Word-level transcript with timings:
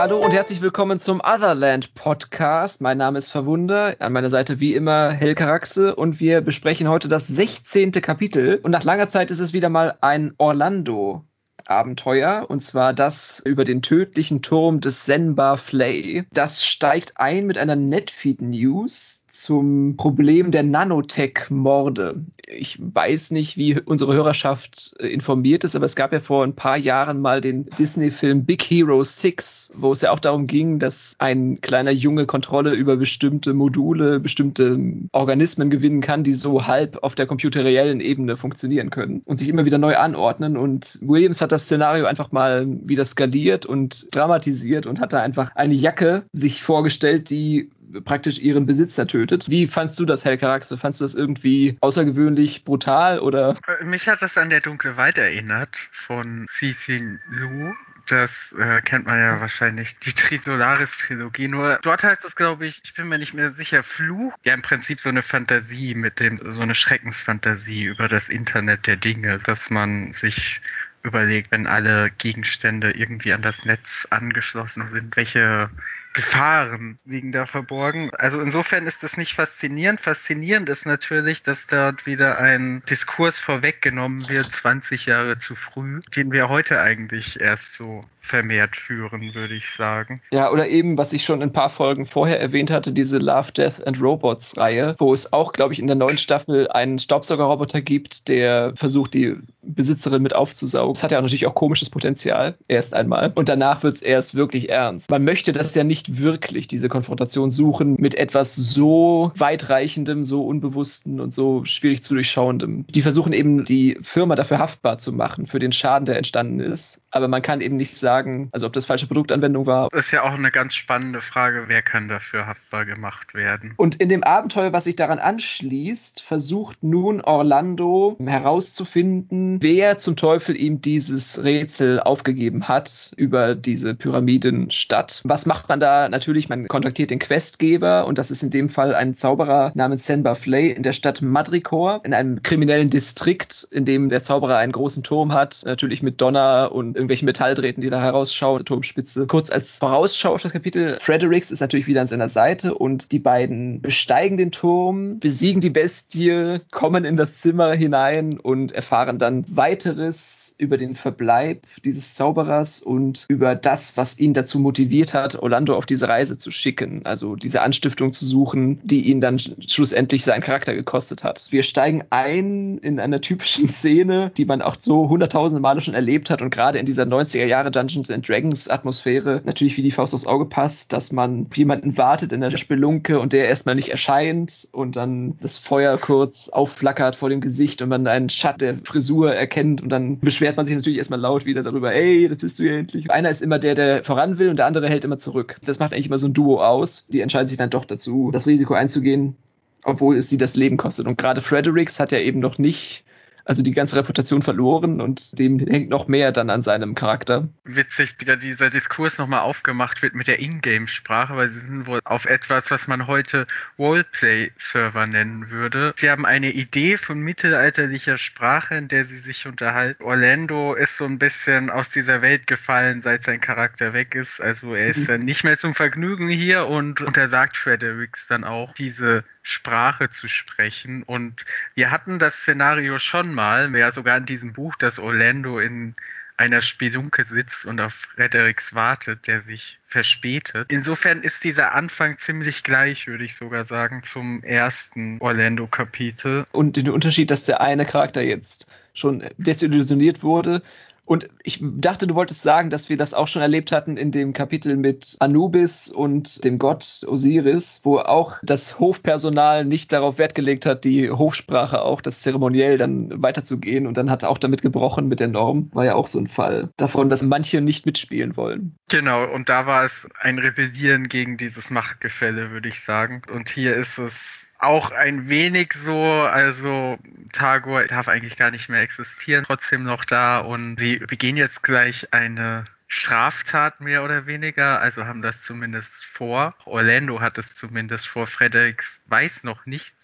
Hallo 0.00 0.24
und 0.24 0.32
herzlich 0.32 0.60
willkommen 0.60 1.00
zum 1.00 1.18
Otherland 1.18 1.92
Podcast. 1.94 2.80
Mein 2.80 2.98
Name 2.98 3.18
ist 3.18 3.30
Verwunder. 3.30 3.96
An 3.98 4.12
meiner 4.12 4.30
Seite 4.30 4.60
wie 4.60 4.74
immer 4.74 5.10
Helka 5.10 5.46
Raxe 5.46 5.92
und 5.96 6.20
wir 6.20 6.40
besprechen 6.40 6.88
heute 6.88 7.08
das 7.08 7.26
16. 7.26 7.90
Kapitel. 7.90 8.60
Und 8.62 8.70
nach 8.70 8.84
langer 8.84 9.08
Zeit 9.08 9.32
ist 9.32 9.40
es 9.40 9.52
wieder 9.52 9.68
mal 9.70 9.98
ein 10.00 10.34
Orlando 10.38 11.24
Abenteuer, 11.66 12.46
und 12.48 12.62
zwar 12.62 12.94
das 12.94 13.42
über 13.44 13.64
den 13.64 13.82
tödlichen 13.82 14.40
Turm 14.40 14.80
des 14.80 15.04
Senbar 15.04 15.56
Flay. 15.56 16.24
Das 16.32 16.64
steigt 16.64 17.14
ein 17.16 17.46
mit 17.46 17.58
einer 17.58 17.74
Netfeed-News 17.76 19.26
zum 19.28 19.96
Problem 19.96 20.50
der 20.50 20.62
Nanotech-Morde. 20.62 22.24
Ich 22.46 22.78
weiß 22.80 23.32
nicht, 23.32 23.56
wie 23.58 23.78
unsere 23.80 24.14
Hörerschaft 24.14 24.96
äh, 24.98 25.08
informiert 25.08 25.64
ist, 25.64 25.76
aber 25.76 25.84
es 25.84 25.96
gab 25.96 26.12
ja 26.12 26.20
vor 26.20 26.44
ein 26.44 26.54
paar 26.54 26.78
Jahren 26.78 27.20
mal 27.20 27.42
den 27.42 27.66
Disney-Film 27.66 28.46
Big 28.46 28.62
Hero 28.62 29.02
6, 29.02 29.72
wo 29.74 29.92
es 29.92 30.00
ja 30.00 30.10
auch 30.10 30.20
darum 30.20 30.46
ging, 30.46 30.78
dass 30.78 31.14
ein 31.18 31.60
kleiner 31.60 31.90
Junge 31.90 32.24
Kontrolle 32.24 32.72
über 32.72 32.96
bestimmte 32.96 33.52
Module, 33.52 34.20
bestimmte 34.20 34.78
Organismen 35.12 35.68
gewinnen 35.68 36.00
kann, 36.00 36.24
die 36.24 36.32
so 36.32 36.66
halb 36.66 37.02
auf 37.02 37.14
der 37.14 37.26
computeriellen 37.26 38.00
Ebene 38.00 38.36
funktionieren 38.36 38.88
können 38.88 39.22
und 39.26 39.38
sich 39.38 39.48
immer 39.48 39.66
wieder 39.66 39.78
neu 39.78 39.96
anordnen. 39.96 40.56
Und 40.56 40.98
Williams 41.02 41.42
hat 41.42 41.52
das 41.52 41.58
das 41.58 41.64
Szenario 41.64 42.06
einfach 42.06 42.30
mal 42.30 42.66
wieder 42.84 43.04
skaliert 43.04 43.66
und 43.66 44.14
dramatisiert 44.14 44.86
und 44.86 45.00
hat 45.00 45.12
da 45.12 45.20
einfach 45.20 45.56
eine 45.56 45.74
Jacke 45.74 46.22
sich 46.32 46.62
vorgestellt, 46.62 47.30
die 47.30 47.70
praktisch 48.04 48.38
ihren 48.38 48.66
Besitzer 48.66 49.06
tötet. 49.06 49.48
Wie 49.48 49.66
fandst 49.66 49.98
du 49.98 50.04
das, 50.04 50.24
Helga 50.24 50.50
Raxe? 50.50 50.76
Fandst 50.76 51.00
du 51.00 51.04
das 51.04 51.14
irgendwie 51.14 51.76
außergewöhnlich 51.80 52.64
brutal 52.64 53.20
oder? 53.20 53.56
Äh, 53.66 53.84
mich 53.84 54.08
hat 54.08 54.22
das 54.22 54.36
an 54.38 54.50
der 54.50 54.60
dunkle 54.60 54.96
Weite 54.96 55.22
erinnert 55.22 55.76
von 55.92 56.46
Cixin 56.48 57.20
Lu. 57.28 57.72
Das 58.08 58.54
äh, 58.58 58.80
kennt 58.80 59.06
man 59.06 59.18
ja 59.20 59.38
wahrscheinlich, 59.38 59.98
die 59.98 60.12
Trisolaris-Trilogie. 60.12 61.48
Nur 61.48 61.78
dort 61.82 62.02
heißt 62.02 62.24
es, 62.24 62.36
glaube 62.36 62.66
ich, 62.66 62.80
ich 62.82 62.94
bin 62.94 63.08
mir 63.08 63.18
nicht 63.18 63.34
mehr 63.34 63.52
sicher, 63.52 63.82
Fluch. 63.82 64.32
Ja, 64.44 64.54
im 64.54 64.62
Prinzip 64.62 65.00
so 65.00 65.10
eine 65.10 65.22
Fantasie 65.22 65.94
mit 65.94 66.18
dem, 66.18 66.40
so 66.54 66.62
eine 66.62 66.74
Schreckensfantasie 66.74 67.84
über 67.84 68.08
das 68.08 68.30
Internet 68.30 68.86
der 68.86 68.96
Dinge, 68.96 69.38
dass 69.40 69.68
man 69.68 70.14
sich 70.14 70.62
überlegt, 71.02 71.50
wenn 71.50 71.66
alle 71.66 72.10
Gegenstände 72.16 72.92
irgendwie 72.92 73.32
an 73.32 73.42
das 73.42 73.64
Netz 73.66 74.06
angeschlossen 74.10 74.88
sind, 74.92 75.16
welche 75.16 75.70
Gefahren 76.14 76.98
liegen 77.04 77.32
da 77.32 77.46
verborgen. 77.46 78.10
Also 78.16 78.40
insofern 78.40 78.86
ist 78.86 79.02
das 79.02 79.16
nicht 79.16 79.34
faszinierend. 79.34 80.00
Faszinierend 80.00 80.68
ist 80.68 80.86
natürlich, 80.86 81.42
dass 81.42 81.66
dort 81.66 82.06
wieder 82.06 82.38
ein 82.38 82.82
Diskurs 82.88 83.38
vorweggenommen 83.38 84.28
wird, 84.28 84.46
20 84.46 85.06
Jahre 85.06 85.38
zu 85.38 85.54
früh, 85.54 86.00
den 86.16 86.32
wir 86.32 86.48
heute 86.48 86.80
eigentlich 86.80 87.40
erst 87.40 87.72
so 87.74 88.00
vermehrt 88.28 88.76
führen, 88.76 89.34
würde 89.34 89.54
ich 89.54 89.70
sagen. 89.70 90.20
Ja, 90.30 90.50
oder 90.50 90.68
eben, 90.68 90.98
was 90.98 91.12
ich 91.12 91.24
schon 91.24 91.42
ein 91.42 91.52
paar 91.52 91.70
Folgen 91.70 92.06
vorher 92.06 92.40
erwähnt 92.40 92.70
hatte, 92.70 92.92
diese 92.92 93.18
Love, 93.18 93.52
Death 93.52 93.86
and 93.86 94.00
Robots 94.00 94.56
Reihe, 94.56 94.94
wo 94.98 95.12
es 95.12 95.32
auch, 95.32 95.52
glaube 95.52 95.72
ich, 95.72 95.80
in 95.80 95.86
der 95.86 95.96
neuen 95.96 96.18
Staffel 96.18 96.68
einen 96.68 96.98
Staubsaugerroboter 96.98 97.80
gibt, 97.80 98.28
der 98.28 98.72
versucht, 98.76 99.14
die 99.14 99.36
Besitzerin 99.62 100.22
mit 100.22 100.34
aufzusaugen. 100.34 100.94
Das 100.94 101.02
hat 101.02 101.12
ja 101.12 101.20
natürlich 101.20 101.46
auch 101.46 101.54
komisches 101.54 101.90
Potenzial, 101.90 102.56
erst 102.68 102.94
einmal. 102.94 103.32
Und 103.34 103.48
danach 103.48 103.82
wird 103.82 103.96
es 103.96 104.02
erst 104.02 104.34
wirklich 104.34 104.70
ernst. 104.70 105.10
Man 105.10 105.24
möchte 105.24 105.52
das 105.52 105.74
ja 105.74 105.84
nicht 105.84 106.20
wirklich, 106.20 106.68
diese 106.68 106.88
Konfrontation 106.88 107.50
suchen 107.50 107.96
mit 107.98 108.14
etwas 108.14 108.56
so 108.56 109.32
weitreichendem, 109.36 110.24
so 110.24 110.44
unbewussten 110.46 111.20
und 111.20 111.32
so 111.32 111.64
schwierig 111.64 112.02
zu 112.02 112.14
durchschauendem. 112.14 112.86
Die 112.88 113.02
versuchen 113.02 113.32
eben, 113.32 113.64
die 113.64 113.98
Firma 114.02 114.34
dafür 114.34 114.58
haftbar 114.58 114.98
zu 114.98 115.12
machen, 115.12 115.46
für 115.46 115.58
den 115.58 115.72
Schaden, 115.72 116.06
der 116.06 116.16
entstanden 116.16 116.60
ist. 116.60 117.02
Aber 117.10 117.28
man 117.28 117.42
kann 117.42 117.60
eben 117.60 117.76
nicht 117.76 117.96
sagen, 117.96 118.17
sagen, 118.18 118.48
also 118.52 118.66
ob 118.66 118.72
das 118.72 118.86
falsche 118.86 119.06
Produktanwendung 119.06 119.66
war. 119.66 119.88
Das 119.92 120.06
ist 120.06 120.12
ja 120.12 120.22
auch 120.22 120.32
eine 120.32 120.50
ganz 120.50 120.74
spannende 120.74 121.20
Frage, 121.20 121.64
wer 121.68 121.82
kann 121.82 122.08
dafür 122.08 122.46
haftbar 122.46 122.84
gemacht 122.84 123.34
werden. 123.34 123.74
Und 123.76 123.96
in 123.96 124.08
dem 124.08 124.24
Abenteuer, 124.24 124.72
was 124.72 124.84
sich 124.84 124.96
daran 124.96 125.18
anschließt, 125.18 126.22
versucht 126.22 126.82
nun 126.82 127.20
Orlando 127.20 128.16
herauszufinden, 128.24 129.62
wer 129.62 129.96
zum 129.98 130.16
Teufel 130.16 130.56
ihm 130.56 130.80
dieses 130.80 131.44
Rätsel 131.44 132.00
aufgegeben 132.00 132.66
hat 132.68 133.12
über 133.16 133.54
diese 133.54 133.94
Pyramidenstadt. 133.94 135.22
Was 135.24 135.46
macht 135.46 135.68
man 135.68 135.78
da? 135.78 136.08
Natürlich, 136.08 136.48
man 136.48 136.66
kontaktiert 136.66 137.10
den 137.10 137.18
Questgeber 137.18 138.06
und 138.06 138.18
das 138.18 138.30
ist 138.30 138.42
in 138.42 138.50
dem 138.50 138.68
Fall 138.68 138.94
ein 138.94 139.14
Zauberer 139.14 139.72
namens 139.74 140.06
Senba 140.06 140.34
Flay 140.34 140.70
in 140.70 140.82
der 140.82 140.92
Stadt 140.92 141.22
Madricore, 141.22 142.00
in 142.04 142.14
einem 142.14 142.42
kriminellen 142.42 142.90
Distrikt, 142.90 143.66
in 143.70 143.84
dem 143.84 144.08
der 144.08 144.22
Zauberer 144.22 144.56
einen 144.56 144.72
großen 144.72 145.02
Turm 145.04 145.32
hat, 145.32 145.62
natürlich 145.64 146.02
mit 146.02 146.20
Donner 146.20 146.70
und 146.72 146.96
irgendwelchen 146.96 147.26
Metalldrähten, 147.26 147.82
die 147.82 147.90
da 147.90 148.00
herausschaut, 148.08 148.66
Turmspitze. 148.66 149.26
Kurz 149.26 149.50
als 149.50 149.78
Vorausschau 149.78 150.34
auf 150.34 150.42
das 150.42 150.52
Kapitel, 150.52 150.98
Fredericks 151.00 151.50
ist 151.50 151.60
natürlich 151.60 151.86
wieder 151.86 152.00
an 152.00 152.06
seiner 152.06 152.28
Seite 152.28 152.74
und 152.74 153.12
die 153.12 153.18
beiden 153.18 153.80
besteigen 153.80 154.36
den 154.36 154.50
Turm, 154.50 155.18
besiegen 155.18 155.60
die 155.60 155.70
Bestie, 155.70 156.60
kommen 156.70 157.04
in 157.04 157.16
das 157.16 157.40
Zimmer 157.40 157.74
hinein 157.74 158.38
und 158.38 158.72
erfahren 158.72 159.18
dann 159.18 159.44
weiteres 159.48 160.47
über 160.58 160.76
den 160.76 160.94
Verbleib 160.94 161.64
dieses 161.84 162.14
Zauberers 162.14 162.82
und 162.82 163.24
über 163.28 163.54
das, 163.54 163.96
was 163.96 164.18
ihn 164.18 164.34
dazu 164.34 164.58
motiviert 164.58 165.14
hat, 165.14 165.36
Orlando 165.36 165.76
auf 165.76 165.86
diese 165.86 166.08
Reise 166.08 166.36
zu 166.36 166.50
schicken. 166.50 167.02
Also 167.04 167.36
diese 167.36 167.62
Anstiftung 167.62 168.12
zu 168.12 168.26
suchen, 168.26 168.80
die 168.82 169.02
ihn 169.02 169.20
dann 169.20 169.38
schlussendlich 169.38 170.24
seinen 170.24 170.42
Charakter 170.42 170.74
gekostet 170.74 171.22
hat. 171.24 171.46
Wir 171.50 171.62
steigen 171.62 172.04
ein 172.10 172.78
in 172.78 173.00
einer 173.00 173.20
typischen 173.20 173.68
Szene, 173.68 174.32
die 174.36 174.44
man 174.44 174.60
auch 174.60 174.76
so 174.78 175.08
hunderttausende 175.08 175.62
Male 175.62 175.80
schon 175.80 175.94
erlebt 175.94 176.28
hat 176.28 176.42
und 176.42 176.50
gerade 176.50 176.78
in 176.78 176.86
dieser 176.86 177.04
90er 177.04 177.46
Jahre 177.46 177.70
Dungeons 177.70 178.10
and 178.10 178.28
Dragons 178.28 178.68
Atmosphäre 178.68 179.42
natürlich 179.44 179.76
wie 179.76 179.82
die 179.82 179.90
Faust 179.92 180.14
aufs 180.14 180.26
Auge 180.26 180.46
passt, 180.46 180.92
dass 180.92 181.12
man 181.12 181.46
jemanden 181.54 181.96
wartet 181.96 182.32
in 182.32 182.40
der 182.40 182.50
Spelunke 182.56 183.20
und 183.20 183.32
der 183.32 183.48
erstmal 183.48 183.76
nicht 183.76 183.90
erscheint 183.90 184.68
und 184.72 184.96
dann 184.96 185.38
das 185.40 185.58
Feuer 185.58 185.98
kurz 185.98 186.48
aufflackert 186.48 187.14
vor 187.14 187.28
dem 187.28 187.40
Gesicht 187.40 187.80
und 187.80 187.90
man 187.90 188.06
einen 188.06 188.28
Schatt 188.28 188.60
der 188.60 188.78
Frisur 188.82 189.32
erkennt 189.32 189.80
und 189.82 189.90
dann 189.90 190.18
beschwert 190.18 190.47
beschwert 190.48 190.56
man 190.56 190.66
sich 190.66 190.76
natürlich 190.76 190.98
erstmal 190.98 191.20
laut 191.20 191.44
wieder 191.44 191.62
darüber, 191.62 191.92
ey, 191.92 192.28
das 192.28 192.38
bist 192.38 192.58
du 192.58 192.64
ja 192.64 192.78
endlich. 192.78 193.10
Einer 193.10 193.28
ist 193.28 193.42
immer 193.42 193.58
der, 193.58 193.74
der 193.74 194.02
voran 194.02 194.38
will 194.38 194.48
und 194.48 194.58
der 194.58 194.66
andere 194.66 194.88
hält 194.88 195.04
immer 195.04 195.18
zurück. 195.18 195.58
Das 195.64 195.78
macht 195.78 195.92
eigentlich 195.92 196.06
immer 196.06 196.18
so 196.18 196.26
ein 196.26 196.32
Duo 196.32 196.62
aus. 196.64 197.06
Die 197.06 197.20
entscheiden 197.20 197.48
sich 197.48 197.58
dann 197.58 197.70
doch 197.70 197.84
dazu, 197.84 198.30
das 198.32 198.46
Risiko 198.46 198.74
einzugehen, 198.74 199.36
obwohl 199.84 200.16
es 200.16 200.30
sie 200.30 200.38
das 200.38 200.56
Leben 200.56 200.78
kostet. 200.78 201.06
Und 201.06 201.18
gerade 201.18 201.42
Fredericks 201.42 202.00
hat 202.00 202.12
ja 202.12 202.18
eben 202.18 202.40
noch 202.40 202.56
nicht 202.56 203.04
also 203.48 203.62
die 203.62 203.72
ganze 203.72 203.96
Reputation 203.96 204.42
verloren 204.42 205.00
und 205.00 205.38
dem 205.38 205.58
hängt 205.58 205.88
noch 205.88 206.06
mehr 206.06 206.32
dann 206.32 206.50
an 206.50 206.60
seinem 206.60 206.94
Charakter. 206.94 207.48
Witzig, 207.64 208.18
dieser 208.18 208.68
Diskurs 208.68 209.16
nochmal 209.16 209.40
aufgemacht 209.40 210.02
wird 210.02 210.14
mit 210.14 210.26
der 210.26 210.38
Ingame-Sprache, 210.38 211.34
weil 211.34 211.48
sie 211.48 211.60
sind 211.60 211.86
wohl 211.86 212.00
auf 212.04 212.26
etwas, 212.26 212.70
was 212.70 212.88
man 212.88 213.06
heute 213.06 213.46
Roleplay-Server 213.78 215.06
nennen 215.06 215.48
würde. 215.48 215.94
Sie 215.96 216.10
haben 216.10 216.26
eine 216.26 216.50
Idee 216.50 216.98
von 216.98 217.20
mittelalterlicher 217.20 218.18
Sprache, 218.18 218.74
in 218.74 218.88
der 218.88 219.06
sie 219.06 219.20
sich 219.20 219.46
unterhalten. 219.46 220.02
Orlando 220.02 220.74
ist 220.74 220.98
so 220.98 221.06
ein 221.06 221.18
bisschen 221.18 221.70
aus 221.70 221.88
dieser 221.88 222.20
Welt 222.20 222.46
gefallen, 222.46 223.00
seit 223.00 223.24
sein 223.24 223.40
Charakter 223.40 223.94
weg 223.94 224.14
ist. 224.14 224.42
Also 224.42 224.74
er 224.74 224.88
ist 224.88 225.00
mhm. 225.00 225.06
dann 225.06 225.20
nicht 225.20 225.44
mehr 225.44 225.56
zum 225.56 225.74
Vergnügen 225.74 226.28
hier 226.28 226.66
und 226.66 227.00
untersagt 227.00 227.56
Fredericks 227.56 228.26
dann 228.28 228.44
auch 228.44 228.74
diese 228.74 229.24
Sprache 229.48 230.10
zu 230.10 230.28
sprechen. 230.28 231.02
Und 231.02 231.46
wir 231.74 231.90
hatten 231.90 232.18
das 232.18 232.34
Szenario 232.34 232.98
schon 232.98 233.37
mal, 233.38 233.72
ja 233.76 233.92
sogar 233.92 234.16
in 234.16 234.26
diesem 234.26 234.52
Buch, 234.52 234.74
dass 234.74 234.98
Orlando 234.98 235.60
in 235.60 235.94
einer 236.36 236.60
Spelunke 236.60 237.24
sitzt 237.24 237.66
und 237.66 237.80
auf 237.80 237.94
Fredericks 237.94 238.74
wartet, 238.74 239.26
der 239.28 239.40
sich 239.42 239.78
verspätet. 239.86 240.70
Insofern 240.70 241.22
ist 241.22 241.44
dieser 241.44 241.72
Anfang 241.72 242.18
ziemlich 242.18 242.64
gleich, 242.64 243.06
würde 243.06 243.24
ich 243.24 243.36
sogar 243.36 243.64
sagen, 243.64 244.02
zum 244.02 244.42
ersten 244.42 245.18
Orlando-Kapitel. 245.20 246.46
Und 246.52 246.76
den 246.76 246.90
Unterschied, 246.90 247.30
dass 247.30 247.44
der 247.44 247.60
eine 247.60 247.86
Charakter 247.86 248.22
jetzt 248.22 248.70
schon 248.92 249.24
desillusioniert 249.36 250.22
wurde, 250.22 250.62
und 251.08 251.30
ich 251.42 251.60
dachte, 251.62 252.06
du 252.06 252.14
wolltest 252.14 252.42
sagen, 252.42 252.68
dass 252.68 252.90
wir 252.90 252.98
das 252.98 253.14
auch 253.14 253.28
schon 253.28 253.40
erlebt 253.40 253.72
hatten 253.72 253.96
in 253.96 254.12
dem 254.12 254.34
Kapitel 254.34 254.76
mit 254.76 255.16
Anubis 255.20 255.88
und 255.88 256.44
dem 256.44 256.58
Gott 256.58 257.00
Osiris, 257.06 257.80
wo 257.82 257.98
auch 257.98 258.36
das 258.42 258.78
Hofpersonal 258.78 259.64
nicht 259.64 259.90
darauf 259.92 260.18
Wert 260.18 260.34
gelegt 260.34 260.66
hat, 260.66 260.84
die 260.84 261.10
Hofsprache 261.10 261.80
auch, 261.80 262.02
das 262.02 262.20
Zeremoniell 262.20 262.76
dann 262.76 263.22
weiterzugehen 263.22 263.86
und 263.86 263.96
dann 263.96 264.10
hat 264.10 264.22
auch 264.24 264.36
damit 264.36 264.60
gebrochen 264.60 265.08
mit 265.08 265.18
der 265.18 265.28
Norm. 265.28 265.70
War 265.72 265.86
ja 265.86 265.94
auch 265.94 266.06
so 266.06 266.18
ein 266.18 266.28
Fall 266.28 266.68
davon, 266.76 267.08
dass 267.08 267.22
manche 267.22 267.62
nicht 267.62 267.86
mitspielen 267.86 268.36
wollen. 268.36 268.76
Genau, 268.90 269.24
und 269.32 269.48
da 269.48 269.66
war 269.66 269.84
es 269.84 270.06
ein 270.20 270.38
Rebellieren 270.38 271.08
gegen 271.08 271.38
dieses 271.38 271.70
Machtgefälle, 271.70 272.50
würde 272.50 272.68
ich 272.68 272.80
sagen. 272.80 273.22
Und 273.32 273.48
hier 273.48 273.74
ist 273.74 273.96
es 273.96 274.37
auch 274.58 274.90
ein 274.90 275.28
wenig 275.28 275.72
so, 275.72 276.02
also 276.02 276.98
Tagor 277.32 277.84
darf 277.84 278.08
eigentlich 278.08 278.36
gar 278.36 278.50
nicht 278.50 278.68
mehr 278.68 278.80
existieren, 278.80 279.44
trotzdem 279.44 279.84
noch 279.84 280.04
da 280.04 280.38
und 280.38 280.78
sie 280.78 280.98
begehen 280.98 281.36
jetzt 281.36 281.62
gleich 281.62 282.12
eine 282.12 282.64
Straftat 282.88 283.80
mehr 283.80 284.02
oder 284.02 284.26
weniger, 284.26 284.80
also 284.80 285.06
haben 285.06 285.22
das 285.22 285.42
zumindest 285.42 286.04
vor. 286.04 286.54
Orlando 286.64 287.20
hat 287.20 287.38
es 287.38 287.54
zumindest 287.54 288.08
vor, 288.08 288.26
Frederik 288.26 288.84
weiß 289.06 289.44
noch 289.44 289.66
nichts. 289.66 289.96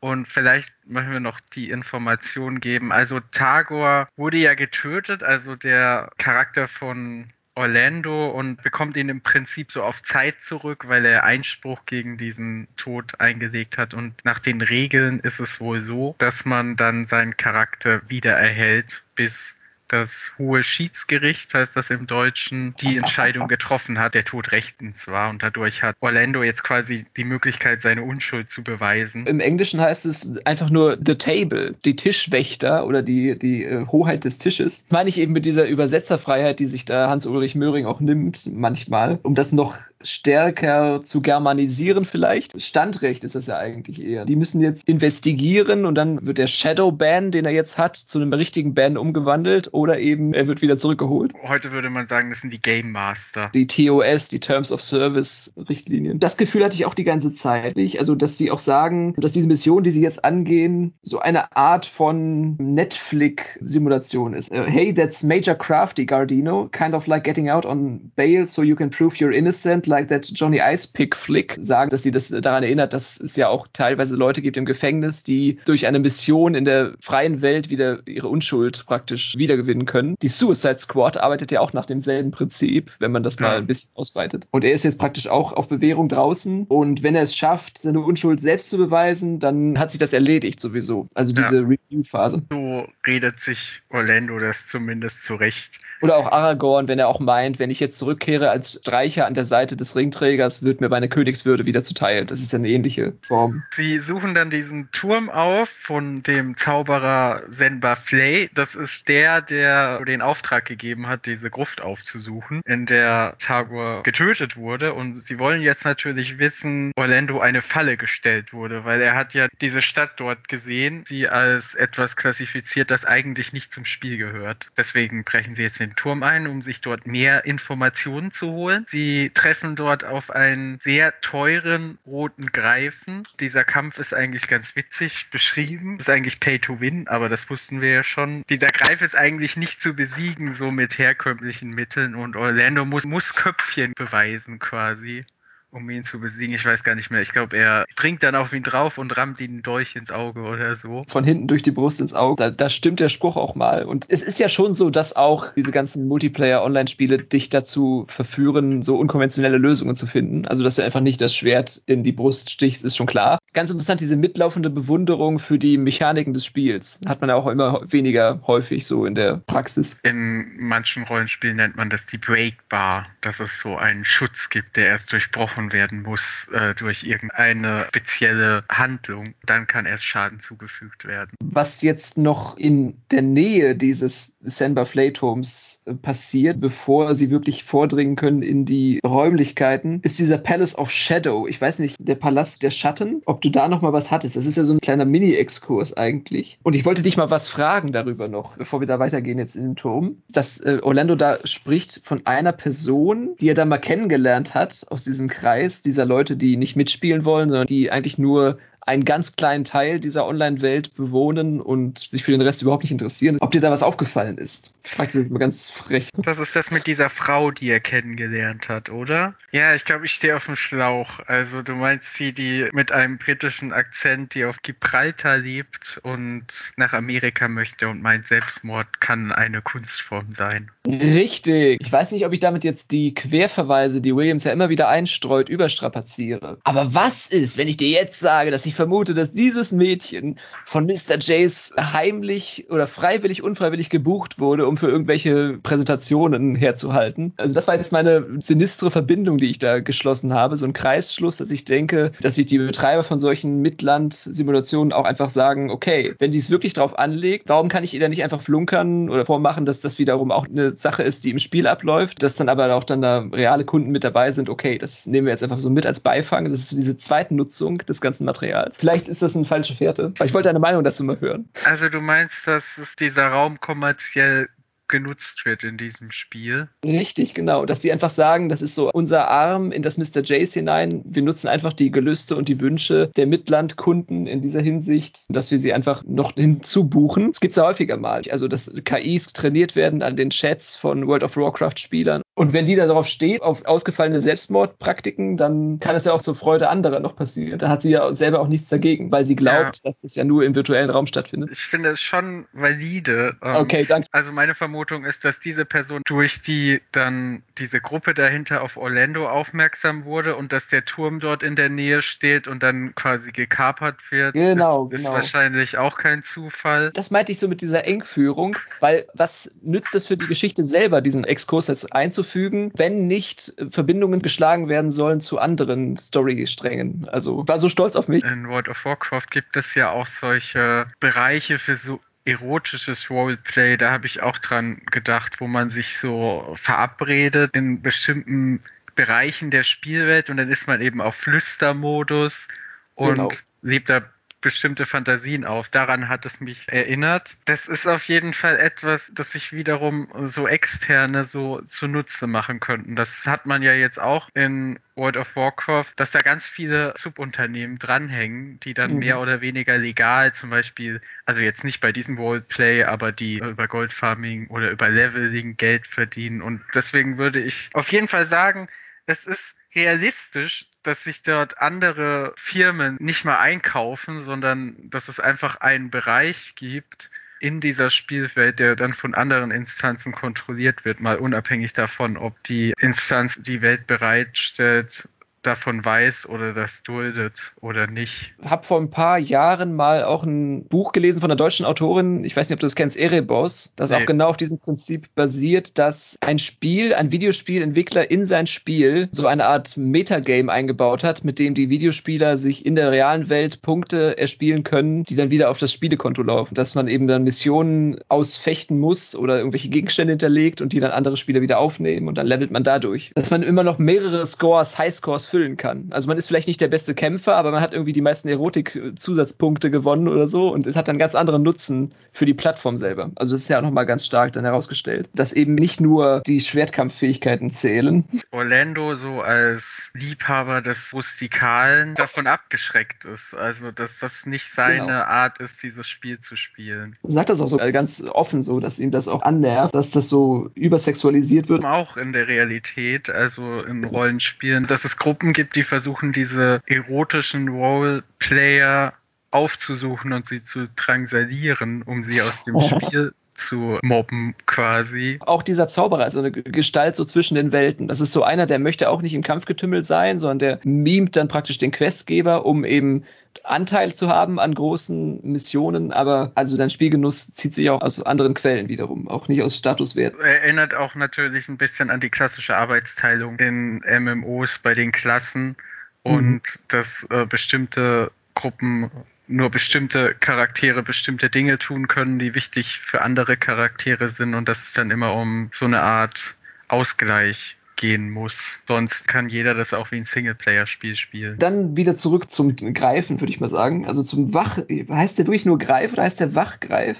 Und 0.00 0.26
vielleicht 0.26 0.72
möchten 0.86 1.12
wir 1.12 1.20
noch 1.20 1.40
die 1.40 1.70
Information 1.70 2.60
geben. 2.60 2.92
Also 2.92 3.20
Tagor 3.20 4.06
wurde 4.16 4.38
ja 4.38 4.54
getötet, 4.54 5.22
also 5.22 5.56
der 5.56 6.10
Charakter 6.18 6.68
von 6.68 7.32
Orlando 7.58 8.30
und 8.30 8.62
bekommt 8.62 8.96
ihn 8.96 9.08
im 9.08 9.20
Prinzip 9.20 9.72
so 9.72 9.82
auf 9.82 10.02
Zeit 10.02 10.40
zurück, 10.40 10.84
weil 10.86 11.04
er 11.04 11.24
Einspruch 11.24 11.84
gegen 11.86 12.16
diesen 12.16 12.68
Tod 12.76 13.20
eingelegt 13.20 13.78
hat. 13.78 13.94
Und 13.94 14.24
nach 14.24 14.38
den 14.38 14.62
Regeln 14.62 15.18
ist 15.20 15.40
es 15.40 15.60
wohl 15.60 15.80
so, 15.80 16.14
dass 16.18 16.44
man 16.44 16.76
dann 16.76 17.04
seinen 17.04 17.36
Charakter 17.36 18.00
wiedererhält, 18.08 19.02
bis 19.16 19.54
das 19.88 20.30
hohe 20.38 20.62
Schiedsgericht, 20.62 21.52
heißt 21.54 21.74
das 21.74 21.90
im 21.90 22.06
Deutschen, 22.06 22.74
die 22.80 22.96
Entscheidung 22.96 23.48
getroffen 23.48 23.98
hat, 23.98 24.14
der 24.14 24.24
Tod 24.24 24.52
rechtens 24.52 25.06
war. 25.06 25.30
Und 25.30 25.42
dadurch 25.42 25.82
hat 25.82 25.96
Orlando 26.00 26.42
jetzt 26.42 26.62
quasi 26.62 27.06
die 27.16 27.24
Möglichkeit, 27.24 27.82
seine 27.82 28.02
Unschuld 28.02 28.50
zu 28.50 28.62
beweisen. 28.62 29.26
Im 29.26 29.40
Englischen 29.40 29.80
heißt 29.80 30.06
es 30.06 30.36
einfach 30.44 30.70
nur 30.70 30.98
The 31.04 31.16
Table, 31.16 31.74
die 31.84 31.96
Tischwächter 31.96 32.86
oder 32.86 33.02
die, 33.02 33.38
die 33.38 33.64
äh, 33.64 33.86
Hoheit 33.86 34.24
des 34.24 34.38
Tisches. 34.38 34.84
Das 34.84 34.92
meine 34.92 35.08
ich 35.08 35.18
eben 35.18 35.32
mit 35.32 35.46
dieser 35.46 35.66
Übersetzerfreiheit, 35.66 36.60
die 36.60 36.66
sich 36.66 36.84
da 36.84 37.08
Hans-Ulrich 37.08 37.54
Möhring 37.54 37.86
auch 37.86 38.00
nimmt, 38.00 38.48
manchmal, 38.52 39.18
um 39.22 39.34
das 39.34 39.52
noch 39.52 39.78
stärker 40.00 41.02
zu 41.04 41.22
germanisieren 41.22 42.04
vielleicht. 42.04 42.60
Standrecht 42.60 43.24
ist 43.24 43.34
das 43.34 43.46
ja 43.46 43.58
eigentlich 43.58 44.02
eher. 44.02 44.24
Die 44.24 44.36
müssen 44.36 44.60
jetzt 44.60 44.86
investigieren 44.86 45.84
und 45.84 45.94
dann 45.94 46.24
wird 46.26 46.38
der 46.38 46.46
Shadow 46.46 46.92
Ban, 46.92 47.30
den 47.30 47.44
er 47.44 47.52
jetzt 47.52 47.78
hat, 47.78 47.96
zu 47.96 48.18
einem 48.18 48.32
richtigen 48.32 48.74
Ban 48.74 48.96
umgewandelt 48.96 49.72
oder 49.78 50.00
eben 50.00 50.34
er 50.34 50.48
wird 50.48 50.60
wieder 50.60 50.76
zurückgeholt. 50.76 51.32
Heute 51.46 51.70
würde 51.70 51.88
man 51.88 52.08
sagen, 52.08 52.30
das 52.30 52.40
sind 52.40 52.52
die 52.52 52.60
Game 52.60 52.90
Master. 52.90 53.50
Die 53.54 53.68
TOS, 53.68 54.28
die 54.28 54.40
Terms 54.40 54.72
of 54.72 54.82
Service 54.82 55.52
Richtlinien. 55.56 56.18
Das 56.18 56.36
Gefühl 56.36 56.64
hatte 56.64 56.74
ich 56.74 56.84
auch 56.84 56.94
die 56.94 57.04
ganze 57.04 57.32
Zeit. 57.32 57.76
Also, 57.96 58.16
dass 58.16 58.36
sie 58.36 58.50
auch 58.50 58.58
sagen, 58.58 59.14
dass 59.16 59.32
diese 59.32 59.46
Mission, 59.46 59.84
die 59.84 59.92
sie 59.92 60.02
jetzt 60.02 60.24
angehen, 60.24 60.94
so 61.00 61.20
eine 61.20 61.56
Art 61.56 61.86
von 61.86 62.56
Netflix-Simulation 62.56 64.34
ist. 64.34 64.50
Uh, 64.50 64.64
hey, 64.64 64.92
that's 64.92 65.22
Major 65.22 65.54
Crafty, 65.54 66.06
Gardino. 66.06 66.68
Kind 66.72 66.94
of 66.94 67.06
like 67.06 67.22
getting 67.22 67.48
out 67.48 67.64
on 67.64 68.10
bail 68.16 68.46
so 68.46 68.62
you 68.62 68.74
can 68.74 68.90
prove 68.90 69.20
you're 69.20 69.32
innocent 69.32 69.86
like 69.86 70.08
that 70.08 70.28
Johnny 70.34 70.60
Ice 70.60 70.88
Pick 70.88 71.14
Flick 71.14 71.56
sagen, 71.60 71.90
dass 71.90 72.02
sie 72.02 72.10
das 72.10 72.30
daran 72.30 72.64
erinnert, 72.64 72.92
dass 72.92 73.20
es 73.20 73.36
ja 73.36 73.48
auch 73.48 73.68
teilweise 73.72 74.16
Leute 74.16 74.42
gibt 74.42 74.56
im 74.56 74.64
Gefängnis, 74.64 75.22
die 75.22 75.60
durch 75.64 75.86
eine 75.86 76.00
Mission 76.00 76.56
in 76.56 76.64
der 76.64 76.94
freien 77.00 77.42
Welt 77.42 77.70
wieder 77.70 78.00
ihre 78.06 78.26
Unschuld 78.26 78.84
praktisch 78.86 79.36
wiedergewinnen 79.36 79.67
können. 79.86 80.16
Die 80.22 80.28
Suicide 80.28 80.78
Squad 80.78 81.18
arbeitet 81.18 81.50
ja 81.50 81.60
auch 81.60 81.72
nach 81.72 81.86
demselben 81.86 82.30
Prinzip, 82.30 82.92
wenn 82.98 83.12
man 83.12 83.22
das 83.22 83.40
mal 83.40 83.56
ein 83.56 83.66
bisschen 83.66 83.90
ausweitet. 83.94 84.46
Und 84.50 84.64
er 84.64 84.72
ist 84.72 84.84
jetzt 84.84 84.98
praktisch 84.98 85.28
auch 85.28 85.52
auf 85.52 85.68
Bewährung 85.68 86.08
draußen 86.08 86.66
und 86.66 87.02
wenn 87.02 87.14
er 87.14 87.22
es 87.22 87.34
schafft, 87.34 87.78
seine 87.78 88.00
Unschuld 88.00 88.40
selbst 88.40 88.70
zu 88.70 88.78
beweisen, 88.78 89.38
dann 89.38 89.78
hat 89.78 89.90
sich 89.90 89.98
das 89.98 90.12
erledigt 90.12 90.60
sowieso. 90.60 91.08
Also 91.14 91.32
diese 91.32 91.60
ja. 91.60 91.66
Review-Phase. 91.66 92.42
So 92.50 92.86
redet 93.06 93.40
sich 93.40 93.82
Orlando 93.90 94.38
das 94.38 94.66
zumindest 94.66 95.24
zurecht. 95.24 95.78
Oder 96.00 96.16
auch 96.16 96.30
Aragorn, 96.30 96.86
wenn 96.86 96.98
er 96.98 97.08
auch 97.08 97.20
meint, 97.20 97.58
wenn 97.58 97.70
ich 97.70 97.80
jetzt 97.80 97.98
zurückkehre 97.98 98.50
als 98.50 98.80
Streicher 98.80 99.26
an 99.26 99.34
der 99.34 99.44
Seite 99.44 99.76
des 99.76 99.96
Ringträgers 99.96 100.62
wird 100.62 100.80
mir 100.80 100.88
meine 100.88 101.08
Königswürde 101.08 101.66
wieder 101.66 101.82
zuteil. 101.82 102.24
Das 102.24 102.40
ist 102.40 102.54
eine 102.54 102.68
ähnliche 102.68 103.14
Form. 103.22 103.64
Sie 103.74 103.98
suchen 103.98 104.34
dann 104.34 104.50
diesen 104.50 104.90
Turm 104.92 105.28
auf 105.28 105.68
von 105.68 106.22
dem 106.22 106.56
Zauberer 106.56 107.42
Senba 107.50 107.96
Flay. 107.96 108.48
Das 108.54 108.74
ist 108.74 109.08
der, 109.08 109.40
der 109.40 109.57
den 109.58 110.22
Auftrag 110.22 110.64
gegeben 110.64 111.06
hat, 111.06 111.26
diese 111.26 111.50
Gruft 111.50 111.80
aufzusuchen, 111.80 112.62
in 112.66 112.86
der 112.86 113.34
Tagor 113.38 114.02
getötet 114.02 114.56
wurde. 114.56 114.94
Und 114.94 115.22
sie 115.22 115.38
wollen 115.38 115.62
jetzt 115.62 115.84
natürlich 115.84 116.38
wissen, 116.38 116.92
Orlando 116.96 117.40
eine 117.40 117.62
Falle 117.62 117.96
gestellt 117.96 118.52
wurde, 118.52 118.84
weil 118.84 119.00
er 119.00 119.14
hat 119.14 119.34
ja 119.34 119.48
diese 119.60 119.82
Stadt 119.82 120.12
dort 120.16 120.48
gesehen, 120.48 121.04
sie 121.06 121.28
als 121.28 121.74
etwas 121.74 122.16
klassifiziert, 122.16 122.90
das 122.90 123.04
eigentlich 123.04 123.52
nicht 123.52 123.72
zum 123.72 123.84
Spiel 123.84 124.18
gehört. 124.18 124.68
Deswegen 124.76 125.24
brechen 125.24 125.54
sie 125.54 125.62
jetzt 125.62 125.80
den 125.80 125.96
Turm 125.96 126.22
ein, 126.22 126.46
um 126.46 126.62
sich 126.62 126.80
dort 126.80 127.06
mehr 127.06 127.44
Informationen 127.44 128.30
zu 128.30 128.50
holen. 128.50 128.86
Sie 128.88 129.30
treffen 129.34 129.76
dort 129.76 130.04
auf 130.04 130.30
einen 130.30 130.80
sehr 130.84 131.20
teuren 131.20 131.98
roten 132.06 132.46
Greifen. 132.52 133.26
Dieser 133.40 133.64
Kampf 133.64 133.98
ist 133.98 134.14
eigentlich 134.14 134.48
ganz 134.48 134.76
witzig 134.76 135.26
beschrieben. 135.30 135.98
Ist 135.98 136.10
eigentlich 136.10 136.40
Pay 136.40 136.58
to 136.58 136.80
Win, 136.80 137.08
aber 137.08 137.28
das 137.28 137.48
wussten 137.50 137.80
wir 137.80 137.90
ja 137.90 138.02
schon. 138.02 138.42
Dieser 138.48 138.68
Greif 138.68 139.02
ist 139.02 139.16
eigentlich 139.16 139.47
nicht 139.56 139.80
zu 139.80 139.94
besiegen, 139.94 140.52
so 140.52 140.70
mit 140.70 140.98
herkömmlichen 140.98 141.70
Mitteln 141.70 142.14
und 142.14 142.36
Orlando 142.36 142.84
muss, 142.84 143.04
muss 143.04 143.34
Köpfchen 143.34 143.92
beweisen 143.96 144.58
quasi 144.58 145.24
um 145.70 145.88
ihn 145.90 146.02
zu 146.02 146.18
besiegen. 146.18 146.54
Ich 146.54 146.64
weiß 146.64 146.82
gar 146.82 146.94
nicht 146.94 147.10
mehr. 147.10 147.20
Ich 147.20 147.32
glaube, 147.32 147.56
er 147.56 147.84
springt 147.90 148.22
dann 148.22 148.34
auf 148.34 148.52
ihn 148.52 148.62
drauf 148.62 148.98
und 148.98 149.16
rammt 149.16 149.40
ihn 149.40 149.62
durch 149.62 149.96
ins 149.96 150.10
Auge 150.10 150.40
oder 150.40 150.76
so. 150.76 151.04
Von 151.08 151.24
hinten 151.24 151.46
durch 151.46 151.62
die 151.62 151.70
Brust 151.70 152.00
ins 152.00 152.14
Auge. 152.14 152.36
Da, 152.38 152.50
da 152.50 152.68
stimmt 152.68 153.00
der 153.00 153.08
Spruch 153.08 153.36
auch 153.36 153.54
mal. 153.54 153.84
Und 153.84 154.06
es 154.08 154.22
ist 154.22 154.38
ja 154.38 154.48
schon 154.48 154.74
so, 154.74 154.90
dass 154.90 155.16
auch 155.16 155.52
diese 155.54 155.70
ganzen 155.70 156.08
Multiplayer-Online-Spiele 156.08 157.18
dich 157.18 157.50
dazu 157.50 158.06
verführen, 158.08 158.82
so 158.82 158.96
unkonventionelle 158.98 159.58
Lösungen 159.58 159.94
zu 159.94 160.06
finden. 160.06 160.46
Also, 160.46 160.64
dass 160.64 160.76
du 160.76 160.82
einfach 160.82 161.00
nicht 161.00 161.20
das 161.20 161.34
Schwert 161.34 161.82
in 161.86 162.02
die 162.02 162.12
Brust 162.12 162.50
stichst, 162.50 162.84
ist 162.84 162.96
schon 162.96 163.06
klar. 163.06 163.37
Ganz 163.54 163.70
interessant, 163.70 164.00
diese 164.00 164.16
mitlaufende 164.16 164.70
Bewunderung 164.70 165.38
für 165.38 165.58
die 165.58 165.78
Mechaniken 165.78 166.34
des 166.34 166.44
Spiels. 166.44 167.00
Hat 167.06 167.20
man 167.20 167.30
ja 167.30 167.36
auch 167.36 167.46
immer 167.46 167.82
weniger 167.90 168.40
häufig 168.46 168.86
so 168.86 169.06
in 169.06 169.14
der 169.14 169.38
Praxis. 169.46 169.98
In 170.02 170.56
manchen 170.58 171.04
Rollenspielen 171.04 171.56
nennt 171.56 171.76
man 171.76 171.90
das 171.90 172.06
die 172.06 172.18
Breakbar, 172.18 173.06
dass 173.20 173.40
es 173.40 173.58
so 173.58 173.76
einen 173.76 174.04
Schutz 174.04 174.50
gibt, 174.50 174.76
der 174.76 174.88
erst 174.88 175.12
durchbrochen 175.12 175.72
werden 175.72 176.02
muss 176.02 176.46
äh, 176.52 176.74
durch 176.74 177.04
irgendeine 177.04 177.86
spezielle 177.88 178.64
Handlung, 178.70 179.34
dann 179.44 179.66
kann 179.66 179.86
erst 179.86 180.04
Schaden 180.04 180.40
zugefügt 180.40 181.04
werden. 181.06 181.30
Was 181.42 181.82
jetzt 181.82 182.18
noch 182.18 182.56
in 182.56 182.98
der 183.10 183.22
Nähe 183.22 183.74
dieses 183.76 184.38
Senba 184.42 184.84
Flayturms 184.84 185.82
äh, 185.86 185.94
passiert, 185.94 186.60
bevor 186.60 187.14
sie 187.14 187.30
wirklich 187.30 187.64
vordringen 187.64 188.16
können 188.16 188.42
in 188.42 188.64
die 188.64 189.00
Räumlichkeiten, 189.04 190.00
ist 190.02 190.18
dieser 190.18 190.38
Palace 190.38 190.76
of 190.76 190.90
Shadow. 190.90 191.46
Ich 191.46 191.60
weiß 191.60 191.78
nicht, 191.78 191.96
der 191.98 192.14
Palast 192.14 192.62
der 192.62 192.70
Schatten, 192.70 193.22
ob 193.24 193.37
du 193.40 193.50
da 193.50 193.68
noch 193.68 193.82
mal 193.82 193.92
was 193.92 194.10
hattest. 194.10 194.36
Das 194.36 194.46
ist 194.46 194.56
ja 194.56 194.64
so 194.64 194.72
ein 194.72 194.80
kleiner 194.80 195.04
Mini-Exkurs 195.04 195.96
eigentlich. 195.96 196.58
Und 196.62 196.76
ich 196.76 196.84
wollte 196.84 197.02
dich 197.02 197.16
mal 197.16 197.30
was 197.30 197.48
fragen 197.48 197.92
darüber 197.92 198.28
noch, 198.28 198.56
bevor 198.56 198.80
wir 198.80 198.86
da 198.86 198.98
weitergehen 198.98 199.38
jetzt 199.38 199.56
in 199.56 199.64
den 199.64 199.76
Turm. 199.76 200.16
Dass 200.32 200.60
äh, 200.60 200.78
Orlando 200.82 201.14
da 201.14 201.38
spricht 201.44 202.00
von 202.04 202.26
einer 202.26 202.52
Person, 202.52 203.36
die 203.40 203.48
er 203.48 203.54
da 203.54 203.64
mal 203.64 203.78
kennengelernt 203.78 204.54
hat 204.54 204.86
aus 204.90 205.04
diesem 205.04 205.28
Kreis 205.28 205.82
dieser 205.82 206.04
Leute, 206.04 206.36
die 206.36 206.56
nicht 206.56 206.76
mitspielen 206.76 207.24
wollen, 207.24 207.48
sondern 207.48 207.66
die 207.66 207.90
eigentlich 207.90 208.18
nur 208.18 208.58
einen 208.88 209.04
ganz 209.04 209.36
kleinen 209.36 209.64
Teil 209.64 210.00
dieser 210.00 210.26
Online-Welt 210.26 210.94
bewohnen 210.94 211.60
und 211.60 211.98
sich 211.98 212.24
für 212.24 212.32
den 212.32 212.40
Rest 212.40 212.62
überhaupt 212.62 212.82
nicht 212.82 212.92
interessieren. 212.92 213.36
Ob 213.40 213.50
dir 213.50 213.60
da 213.60 213.70
was 213.70 213.82
aufgefallen 213.82 214.38
ist? 214.38 214.72
Ich 214.82 214.90
frage 214.92 215.12
das 215.12 215.28
mal 215.28 215.38
ganz 215.38 215.68
frech. 215.68 216.08
Das 216.16 216.38
ist 216.38 216.56
das 216.56 216.70
mit 216.70 216.86
dieser 216.86 217.10
Frau, 217.10 217.50
die 217.50 217.68
er 217.68 217.80
kennengelernt 217.80 218.68
hat, 218.68 218.88
oder? 218.88 219.34
Ja, 219.52 219.74
ich 219.74 219.84
glaube, 219.84 220.06
ich 220.06 220.12
stehe 220.12 220.34
auf 220.34 220.46
dem 220.46 220.56
Schlauch. 220.56 221.20
Also 221.26 221.60
du 221.62 221.74
meinst 221.74 222.14
sie, 222.14 222.32
die 222.32 222.68
mit 222.72 222.90
einem 222.90 223.18
britischen 223.18 223.72
Akzent, 223.72 224.34
die 224.34 224.46
auf 224.46 224.56
Gibraltar 224.62 225.36
lebt 225.36 226.00
und 226.02 226.46
nach 226.76 226.94
Amerika 226.94 227.46
möchte 227.48 227.88
und 227.88 228.00
meint, 228.00 228.26
Selbstmord 228.26 229.00
kann 229.00 229.32
eine 229.32 229.60
Kunstform 229.60 230.32
sein. 230.34 230.70
Richtig. 230.86 231.82
Ich 231.82 231.92
weiß 231.92 232.12
nicht, 232.12 232.24
ob 232.24 232.32
ich 232.32 232.40
damit 232.40 232.64
jetzt 232.64 232.90
die 232.92 233.12
Querverweise, 233.12 234.00
die 234.00 234.16
Williams 234.16 234.44
ja 234.44 234.52
immer 234.52 234.70
wieder 234.70 234.88
einstreut, 234.88 235.50
überstrapaziere. 235.50 236.58
Aber 236.64 236.94
was 236.94 237.28
ist, 237.28 237.58
wenn 237.58 237.68
ich 237.68 237.76
dir 237.76 237.90
jetzt 237.90 238.18
sage, 238.18 238.50
dass 238.50 238.64
ich 238.64 238.77
vermute, 238.78 239.12
dass 239.12 239.32
dieses 239.32 239.72
Mädchen 239.72 240.38
von 240.64 240.86
Mr. 240.86 241.18
Jace 241.20 241.74
heimlich 241.76 242.66
oder 242.70 242.86
freiwillig, 242.86 243.42
unfreiwillig 243.42 243.90
gebucht 243.90 244.38
wurde, 244.38 244.68
um 244.68 244.76
für 244.76 244.88
irgendwelche 244.88 245.58
Präsentationen 245.60 246.54
herzuhalten. 246.54 247.34
Also 247.36 247.56
das 247.56 247.66
war 247.66 247.76
jetzt 247.76 247.90
meine 247.90 248.24
sinistre 248.38 248.92
Verbindung, 248.92 249.38
die 249.38 249.50
ich 249.50 249.58
da 249.58 249.80
geschlossen 249.80 250.32
habe, 250.32 250.56
so 250.56 250.64
ein 250.64 250.72
Kreisschluss, 250.72 251.38
dass 251.38 251.50
ich 251.50 251.64
denke, 251.64 252.12
dass 252.20 252.36
sich 252.36 252.46
die 252.46 252.58
Betreiber 252.58 253.02
von 253.02 253.18
solchen 253.18 253.60
Midland-Simulationen 253.62 254.92
auch 254.92 255.04
einfach 255.04 255.30
sagen, 255.30 255.72
okay, 255.72 256.14
wenn 256.20 256.30
die 256.30 256.38
es 256.38 256.48
wirklich 256.48 256.72
drauf 256.72 256.96
anlegt, 256.98 257.48
warum 257.48 257.68
kann 257.68 257.82
ich 257.82 257.94
ihr 257.94 258.00
dann 258.00 258.10
nicht 258.10 258.22
einfach 258.22 258.40
flunkern 258.40 259.10
oder 259.10 259.26
vormachen, 259.26 259.66
dass 259.66 259.80
das 259.80 259.98
wiederum 259.98 260.30
auch 260.30 260.46
eine 260.46 260.76
Sache 260.76 261.02
ist, 261.02 261.24
die 261.24 261.30
im 261.30 261.40
Spiel 261.40 261.66
abläuft, 261.66 262.22
dass 262.22 262.36
dann 262.36 262.48
aber 262.48 262.72
auch 262.76 262.84
dann 262.84 263.02
da 263.02 263.26
reale 263.32 263.64
Kunden 263.64 263.90
mit 263.90 264.04
dabei 264.04 264.30
sind, 264.30 264.48
okay, 264.48 264.78
das 264.78 265.06
nehmen 265.06 265.26
wir 265.26 265.32
jetzt 265.32 265.42
einfach 265.42 265.58
so 265.58 265.68
mit 265.68 265.84
als 265.84 265.98
Beifang. 265.98 266.44
Das 266.44 266.60
ist 266.60 266.70
diese 266.70 266.96
Zweitnutzung 266.96 267.78
des 267.78 268.00
ganzen 268.00 268.24
Materials. 268.24 268.57
Vielleicht 268.70 269.08
ist 269.08 269.22
das 269.22 269.36
eine 269.36 269.44
falsche 269.44 269.74
Fährte. 269.74 270.12
Aber 270.16 270.24
ich 270.24 270.34
wollte 270.34 270.48
deine 270.48 270.58
Meinung 270.58 270.84
dazu 270.84 271.04
mal 271.04 271.20
hören. 271.20 271.48
Also 271.64 271.88
du 271.88 272.00
meinst, 272.00 272.46
dass 272.46 272.94
dieser 272.98 273.28
Raum 273.28 273.60
kommerziell 273.60 274.48
genutzt 274.88 275.44
wird 275.44 275.62
in 275.62 275.76
diesem 275.76 276.10
Spiel. 276.10 276.68
Richtig, 276.84 277.34
genau. 277.34 277.66
Dass 277.66 277.80
die 277.80 277.92
einfach 277.92 278.10
sagen, 278.10 278.48
das 278.48 278.62
ist 278.62 278.74
so 278.74 278.90
unser 278.90 279.28
Arm 279.28 279.70
in 279.70 279.82
das 279.82 279.98
Mr. 279.98 280.22
Jace 280.24 280.54
hinein. 280.54 281.02
Wir 281.04 281.22
nutzen 281.22 281.48
einfach 281.48 281.72
die 281.72 281.90
Gelüste 281.90 282.36
und 282.36 282.48
die 282.48 282.60
Wünsche 282.60 283.10
der 283.16 283.26
Midland-Kunden 283.26 284.26
in 284.26 284.40
dieser 284.40 284.62
Hinsicht, 284.62 285.26
dass 285.28 285.50
wir 285.50 285.58
sie 285.58 285.72
einfach 285.72 286.02
noch 286.04 286.34
hinzubuchen. 286.34 287.30
Es 287.30 287.40
gibt 287.40 287.52
es 287.52 287.56
ja 287.56 287.64
häufiger 287.64 287.98
mal. 287.98 288.22
Also, 288.30 288.48
dass 288.48 288.72
KIs 288.84 289.32
trainiert 289.32 289.76
werden 289.76 290.02
an 290.02 290.16
den 290.16 290.30
Chats 290.30 290.74
von 290.74 291.06
World 291.06 291.22
of 291.22 291.36
Warcraft-Spielern 291.36 292.22
Und 292.38 292.52
wenn 292.52 292.66
die 292.66 292.76
da 292.76 292.86
darauf 292.86 293.08
steht, 293.08 293.42
auf 293.42 293.64
ausgefallene 293.64 294.20
Selbstmordpraktiken, 294.20 295.36
dann 295.36 295.80
kann 295.80 295.96
es 295.96 296.04
ja 296.04 296.12
auch 296.12 296.22
zur 296.22 296.36
Freude 296.36 296.68
anderer 296.68 297.00
noch 297.00 297.16
passieren. 297.16 297.58
Da 297.58 297.68
hat 297.68 297.82
sie 297.82 297.90
ja 297.90 298.14
selber 298.14 298.38
auch 298.38 298.46
nichts 298.46 298.68
dagegen, 298.68 299.10
weil 299.10 299.26
sie 299.26 299.34
glaubt, 299.34 299.76
ja. 299.78 299.80
dass 299.82 300.04
es 300.04 300.14
ja 300.14 300.22
nur 300.22 300.44
im 300.44 300.54
virtuellen 300.54 300.88
Raum 300.88 301.08
stattfindet. 301.08 301.50
Ich 301.50 301.64
finde 301.64 301.88
es 301.88 302.00
schon 302.00 302.46
valide. 302.52 303.36
Ähm, 303.42 303.56
okay, 303.56 303.84
danke. 303.84 304.06
Also 304.12 304.30
meine 304.30 304.54
Vermutung 304.54 305.04
ist, 305.04 305.24
dass 305.24 305.40
diese 305.40 305.64
Person 305.64 306.02
durch 306.06 306.40
die 306.40 306.80
dann 306.92 307.42
diese 307.58 307.80
Gruppe 307.80 308.14
dahinter 308.14 308.62
auf 308.62 308.76
Orlando 308.76 309.28
aufmerksam 309.28 310.04
wurde 310.04 310.36
und 310.36 310.52
dass 310.52 310.68
der 310.68 310.84
Turm 310.84 311.18
dort 311.18 311.42
in 311.42 311.56
der 311.56 311.70
Nähe 311.70 312.02
steht 312.02 312.46
und 312.46 312.62
dann 312.62 312.94
quasi 312.94 313.32
gekapert 313.32 313.96
wird. 314.12 314.34
Genau, 314.34 314.84
ist, 314.84 314.90
genau. 314.90 315.08
Ist 315.08 315.12
wahrscheinlich 315.12 315.78
auch 315.78 315.98
kein 315.98 316.22
Zufall. 316.22 316.92
Das 316.92 317.10
meinte 317.10 317.32
ich 317.32 317.40
so 317.40 317.48
mit 317.48 317.62
dieser 317.62 317.84
Engführung, 317.84 318.56
weil 318.78 319.06
was 319.12 319.52
nützt 319.60 319.96
es 319.96 320.06
für 320.06 320.16
die 320.16 320.28
Geschichte 320.28 320.64
selber, 320.64 321.00
diesen 321.00 321.24
Exkurs 321.24 321.66
jetzt 321.66 321.92
einzufügen, 322.28 322.72
wenn 322.76 323.06
nicht 323.06 323.54
Verbindungen 323.70 324.20
geschlagen 324.22 324.68
werden 324.68 324.90
sollen 324.90 325.20
zu 325.20 325.38
anderen 325.38 325.96
Storysträngen? 325.96 327.08
Also 327.08 327.46
war 327.46 327.58
so 327.58 327.68
stolz 327.68 327.96
auf 327.96 328.08
mich. 328.08 328.24
In 328.24 328.48
World 328.48 328.68
of 328.68 328.84
Warcraft 328.84 329.26
gibt 329.30 329.56
es 329.56 329.74
ja 329.74 329.90
auch 329.90 330.06
solche 330.06 330.86
Bereiche 331.00 331.58
für 331.58 331.76
so 331.76 332.00
erotisches 332.24 333.08
Roleplay, 333.08 333.78
da 333.78 333.90
habe 333.90 334.06
ich 334.06 334.22
auch 334.22 334.36
dran 334.36 334.82
gedacht, 334.90 335.40
wo 335.40 335.46
man 335.46 335.70
sich 335.70 335.96
so 335.96 336.54
verabredet 336.56 337.52
in 337.54 337.80
bestimmten 337.80 338.60
Bereichen 338.94 339.50
der 339.50 339.62
Spielwelt 339.62 340.28
und 340.28 340.36
dann 340.36 340.50
ist 340.50 340.66
man 340.66 340.82
eben 340.82 341.00
auf 341.00 341.14
Flüstermodus 341.14 342.48
und 342.96 343.14
genau. 343.14 343.30
lebt 343.62 343.88
da 343.88 344.02
bestimmte 344.40 344.86
Fantasien 344.86 345.44
auf. 345.44 345.68
Daran 345.68 346.08
hat 346.08 346.24
es 346.26 346.40
mich 346.40 346.68
erinnert. 346.68 347.36
Das 347.44 347.66
ist 347.66 347.86
auf 347.86 348.04
jeden 348.04 348.32
Fall 348.32 348.56
etwas, 348.56 349.10
das 349.12 349.32
sich 349.32 349.52
wiederum 349.52 350.08
so 350.26 350.46
externe 350.46 351.24
so 351.24 351.60
zunutze 351.62 352.26
machen 352.26 352.60
könnten. 352.60 352.96
Das 352.96 353.26
hat 353.26 353.46
man 353.46 353.62
ja 353.62 353.72
jetzt 353.72 354.00
auch 354.00 354.28
in 354.34 354.78
World 354.94 355.16
of 355.16 355.34
Warcraft, 355.36 355.92
dass 355.96 356.10
da 356.10 356.20
ganz 356.20 356.46
viele 356.46 356.94
Subunternehmen 356.96 357.78
dranhängen, 357.78 358.60
die 358.60 358.74
dann 358.74 358.92
mhm. 358.94 358.98
mehr 358.98 359.20
oder 359.20 359.40
weniger 359.40 359.78
legal 359.78 360.32
zum 360.32 360.50
Beispiel, 360.50 361.00
also 361.24 361.40
jetzt 361.40 361.64
nicht 361.64 361.80
bei 361.80 361.92
diesem 361.92 362.18
Roleplay, 362.18 362.84
aber 362.84 363.12
die 363.12 363.38
über 363.38 363.68
Goldfarming 363.68 364.48
oder 364.48 364.70
über 364.70 364.88
Leveling 364.88 365.56
Geld 365.56 365.86
verdienen. 365.86 366.42
Und 366.42 366.62
deswegen 366.74 367.18
würde 367.18 367.40
ich 367.40 367.70
auf 367.74 367.90
jeden 367.92 368.08
Fall 368.08 368.26
sagen, 368.26 368.68
es 369.06 369.24
ist 369.24 369.54
realistisch, 369.78 370.66
dass 370.82 371.04
sich 371.04 371.22
dort 371.22 371.60
andere 371.60 372.32
Firmen 372.36 372.96
nicht 372.98 373.24
mal 373.24 373.38
einkaufen, 373.38 374.22
sondern 374.22 374.76
dass 374.90 375.08
es 375.08 375.20
einfach 375.20 375.56
einen 375.56 375.90
Bereich 375.90 376.54
gibt 376.56 377.10
in 377.40 377.60
dieser 377.60 377.88
Spielwelt, 377.90 378.58
der 378.58 378.74
dann 378.74 378.94
von 378.94 379.14
anderen 379.14 379.52
Instanzen 379.52 380.12
kontrolliert 380.12 380.84
wird, 380.84 381.00
mal 381.00 381.18
unabhängig 381.18 381.72
davon, 381.72 382.16
ob 382.16 382.42
die 382.42 382.74
Instanz 382.80 383.38
die 383.40 383.62
Welt 383.62 383.86
bereitstellt 383.86 385.08
davon 385.42 385.84
weiß 385.84 386.28
oder 386.28 386.52
das 386.52 386.82
duldet 386.82 387.52
oder 387.60 387.86
nicht. 387.86 388.34
Ich 388.42 388.50
habe 388.50 388.64
vor 388.64 388.80
ein 388.80 388.90
paar 388.90 389.18
Jahren 389.18 389.74
mal 389.74 390.04
auch 390.04 390.24
ein 390.24 390.66
Buch 390.66 390.92
gelesen 390.92 391.20
von 391.20 391.30
einer 391.30 391.36
deutschen 391.36 391.66
Autorin, 391.66 392.24
ich 392.24 392.36
weiß 392.36 392.48
nicht, 392.48 392.56
ob 392.56 392.60
du 392.60 392.66
das 392.66 392.76
kennst, 392.76 392.96
Erebos, 392.96 393.74
das 393.76 393.90
nee. 393.90 393.96
auch 393.96 394.06
genau 394.06 394.28
auf 394.28 394.36
diesem 394.36 394.58
Prinzip 394.58 395.14
basiert, 395.14 395.78
dass 395.78 396.16
ein 396.20 396.38
Spiel, 396.38 396.94
ein 396.94 397.12
Videospielentwickler 397.12 398.10
in 398.10 398.26
sein 398.26 398.46
Spiel 398.46 399.08
so 399.10 399.26
eine 399.26 399.46
Art 399.46 399.76
Metagame 399.76 400.50
eingebaut 400.50 401.04
hat, 401.04 401.24
mit 401.24 401.38
dem 401.38 401.54
die 401.54 401.70
Videospieler 401.70 402.36
sich 402.36 402.66
in 402.66 402.74
der 402.74 402.92
realen 402.92 403.28
Welt 403.28 403.62
Punkte 403.62 404.18
erspielen 404.18 404.64
können, 404.64 405.04
die 405.04 405.16
dann 405.16 405.30
wieder 405.30 405.50
auf 405.50 405.58
das 405.58 405.72
Spielekonto 405.72 406.22
laufen. 406.22 406.54
Dass 406.54 406.74
man 406.74 406.88
eben 406.88 407.06
dann 407.06 407.24
Missionen 407.24 408.00
ausfechten 408.08 408.78
muss 408.78 409.14
oder 409.14 409.38
irgendwelche 409.38 409.68
Gegenstände 409.68 410.12
hinterlegt 410.12 410.60
und 410.60 410.72
die 410.72 410.80
dann 410.80 410.90
andere 410.90 411.16
Spieler 411.16 411.40
wieder 411.40 411.58
aufnehmen 411.58 412.08
und 412.08 412.16
dann 412.16 412.26
levelt 412.26 412.50
man 412.50 412.64
dadurch. 412.64 413.12
Dass 413.14 413.30
man 413.30 413.42
immer 413.42 413.62
noch 413.62 413.78
mehrere 413.78 414.26
Scores, 414.26 414.78
Highscores 414.78 415.26
füllen 415.28 415.56
kann. 415.56 415.88
Also 415.90 416.08
man 416.08 416.16
ist 416.16 416.26
vielleicht 416.26 416.48
nicht 416.48 416.60
der 416.60 416.68
beste 416.68 416.94
Kämpfer, 416.94 417.36
aber 417.36 417.50
man 417.50 417.60
hat 417.60 417.72
irgendwie 417.72 417.92
die 417.92 418.00
meisten 418.00 418.28
Erotik-Zusatzpunkte 418.28 419.70
gewonnen 419.70 420.08
oder 420.08 420.26
so 420.26 420.52
und 420.52 420.66
es 420.66 420.76
hat 420.76 420.88
dann 420.88 420.98
ganz 420.98 421.14
anderen 421.14 421.42
Nutzen 421.42 421.92
für 422.12 422.26
die 422.26 422.34
Plattform 422.34 422.76
selber. 422.76 423.10
Also 423.16 423.32
das 423.32 423.42
ist 423.42 423.48
ja 423.48 423.58
auch 423.58 423.62
nochmal 423.62 423.86
ganz 423.86 424.06
stark 424.06 424.32
dann 424.32 424.44
herausgestellt, 424.44 425.10
dass 425.14 425.32
eben 425.32 425.54
nicht 425.54 425.80
nur 425.80 426.22
die 426.26 426.40
Schwertkampffähigkeiten 426.40 427.50
zählen. 427.50 428.04
Orlando 428.30 428.94
so 428.94 429.20
als 429.20 429.77
Liebhaber 429.94 430.60
des 430.60 430.92
Rustikalen 430.92 431.94
davon 431.94 432.26
abgeschreckt 432.26 433.04
ist. 433.04 433.34
Also 433.34 433.70
dass 433.70 433.98
das 433.98 434.26
nicht 434.26 434.50
seine 434.50 434.86
genau. 434.86 434.92
Art 434.92 435.38
ist, 435.38 435.62
dieses 435.62 435.88
Spiel 435.88 436.20
zu 436.20 436.36
spielen. 436.36 436.96
Sagt 437.02 437.30
das 437.30 437.40
auch 437.40 437.48
so 437.48 437.58
ganz 437.58 438.02
offen 438.02 438.42
so, 438.42 438.60
dass 438.60 438.78
ihm 438.78 438.90
das 438.90 439.08
auch 439.08 439.22
annervt, 439.22 439.74
dass 439.74 439.90
das 439.90 440.08
so 440.08 440.50
übersexualisiert 440.54 441.48
wird. 441.48 441.64
Auch 441.64 441.96
in 441.96 442.12
der 442.12 442.28
Realität, 442.28 443.10
also 443.10 443.62
in 443.62 443.84
Rollenspielen, 443.84 444.66
dass 444.66 444.84
es 444.84 444.96
Gruppen 444.96 445.32
gibt, 445.32 445.56
die 445.56 445.62
versuchen, 445.62 446.12
diese 446.12 446.62
erotischen 446.66 447.48
Roleplayer 447.48 448.94
aufzusuchen 449.30 450.12
und 450.12 450.26
sie 450.26 450.42
zu 450.42 450.68
drangsalieren, 450.68 451.82
um 451.82 452.02
sie 452.02 452.22
aus 452.22 452.44
dem 452.44 452.56
oh. 452.56 452.66
Spiel 452.66 453.12
zu 453.38 453.78
mobben 453.82 454.34
quasi. 454.46 455.18
Auch 455.20 455.42
dieser 455.42 455.68
Zauberer 455.68 456.06
ist 456.06 456.16
eine 456.16 456.30
Gestalt 456.30 456.96
so 456.96 457.04
zwischen 457.04 457.34
den 457.34 457.52
Welten. 457.52 457.88
Das 457.88 458.00
ist 458.00 458.12
so 458.12 458.22
einer, 458.22 458.46
der 458.46 458.58
möchte 458.58 458.90
auch 458.90 459.02
nicht 459.02 459.14
im 459.14 459.22
Kampfgetümmel 459.22 459.84
sein, 459.84 460.18
sondern 460.18 460.38
der 460.38 460.60
mimt 460.64 461.16
dann 461.16 461.28
praktisch 461.28 461.58
den 461.58 461.70
Questgeber, 461.70 462.44
um 462.44 462.64
eben 462.64 463.04
Anteil 463.44 463.94
zu 463.94 464.08
haben 464.08 464.38
an 464.38 464.54
großen 464.54 465.20
Missionen, 465.22 465.92
aber 465.92 466.32
also 466.34 466.56
sein 466.56 466.70
Spielgenuss 466.70 467.32
zieht 467.34 467.54
sich 467.54 467.70
auch 467.70 467.82
aus 467.82 468.02
anderen 468.02 468.34
Quellen 468.34 468.68
wiederum, 468.68 469.08
auch 469.08 469.28
nicht 469.28 469.42
aus 469.42 469.56
Statuswert. 469.56 470.16
Erinnert 470.18 470.74
auch 470.74 470.94
natürlich 470.94 471.48
ein 471.48 471.56
bisschen 471.56 471.90
an 471.90 472.00
die 472.00 472.10
klassische 472.10 472.56
Arbeitsteilung 472.56 473.38
in 473.38 473.82
MMOs 473.88 474.58
bei 474.58 474.74
den 474.74 474.92
Klassen 474.92 475.56
und 476.02 476.32
mhm. 476.32 476.40
dass 476.68 477.06
äh, 477.10 477.26
bestimmte 477.26 478.10
Gruppen 478.34 478.90
nur 479.28 479.50
bestimmte 479.50 480.14
Charaktere 480.18 480.82
bestimmte 480.82 481.30
Dinge 481.30 481.58
tun 481.58 481.86
können, 481.86 482.18
die 482.18 482.34
wichtig 482.34 482.78
für 482.78 483.02
andere 483.02 483.36
Charaktere 483.36 484.08
sind 484.08 484.34
und 484.34 484.48
dass 484.48 484.62
es 484.64 484.72
dann 484.72 484.90
immer 484.90 485.14
um 485.14 485.50
so 485.52 485.66
eine 485.66 485.82
Art 485.82 486.34
Ausgleich 486.68 487.56
gehen 487.76 488.10
muss. 488.10 488.40
Sonst 488.66 489.06
kann 489.06 489.28
jeder 489.28 489.54
das 489.54 489.72
auch 489.72 489.92
wie 489.92 489.96
ein 489.96 490.04
Singleplayer-Spiel 490.04 490.96
spielen. 490.96 491.38
Dann 491.38 491.76
wieder 491.76 491.94
zurück 491.94 492.30
zum 492.30 492.56
Greifen, 492.56 493.20
würde 493.20 493.30
ich 493.30 493.40
mal 493.40 493.48
sagen. 493.48 493.86
Also 493.86 494.02
zum 494.02 494.34
Wach. 494.34 494.58
Heißt 494.68 495.18
der 495.18 495.26
wirklich 495.26 495.46
nur 495.46 495.58
Greif 495.58 495.92
oder 495.92 496.02
heißt 496.02 496.20
der 496.20 496.34
Wachgreif? 496.34 496.98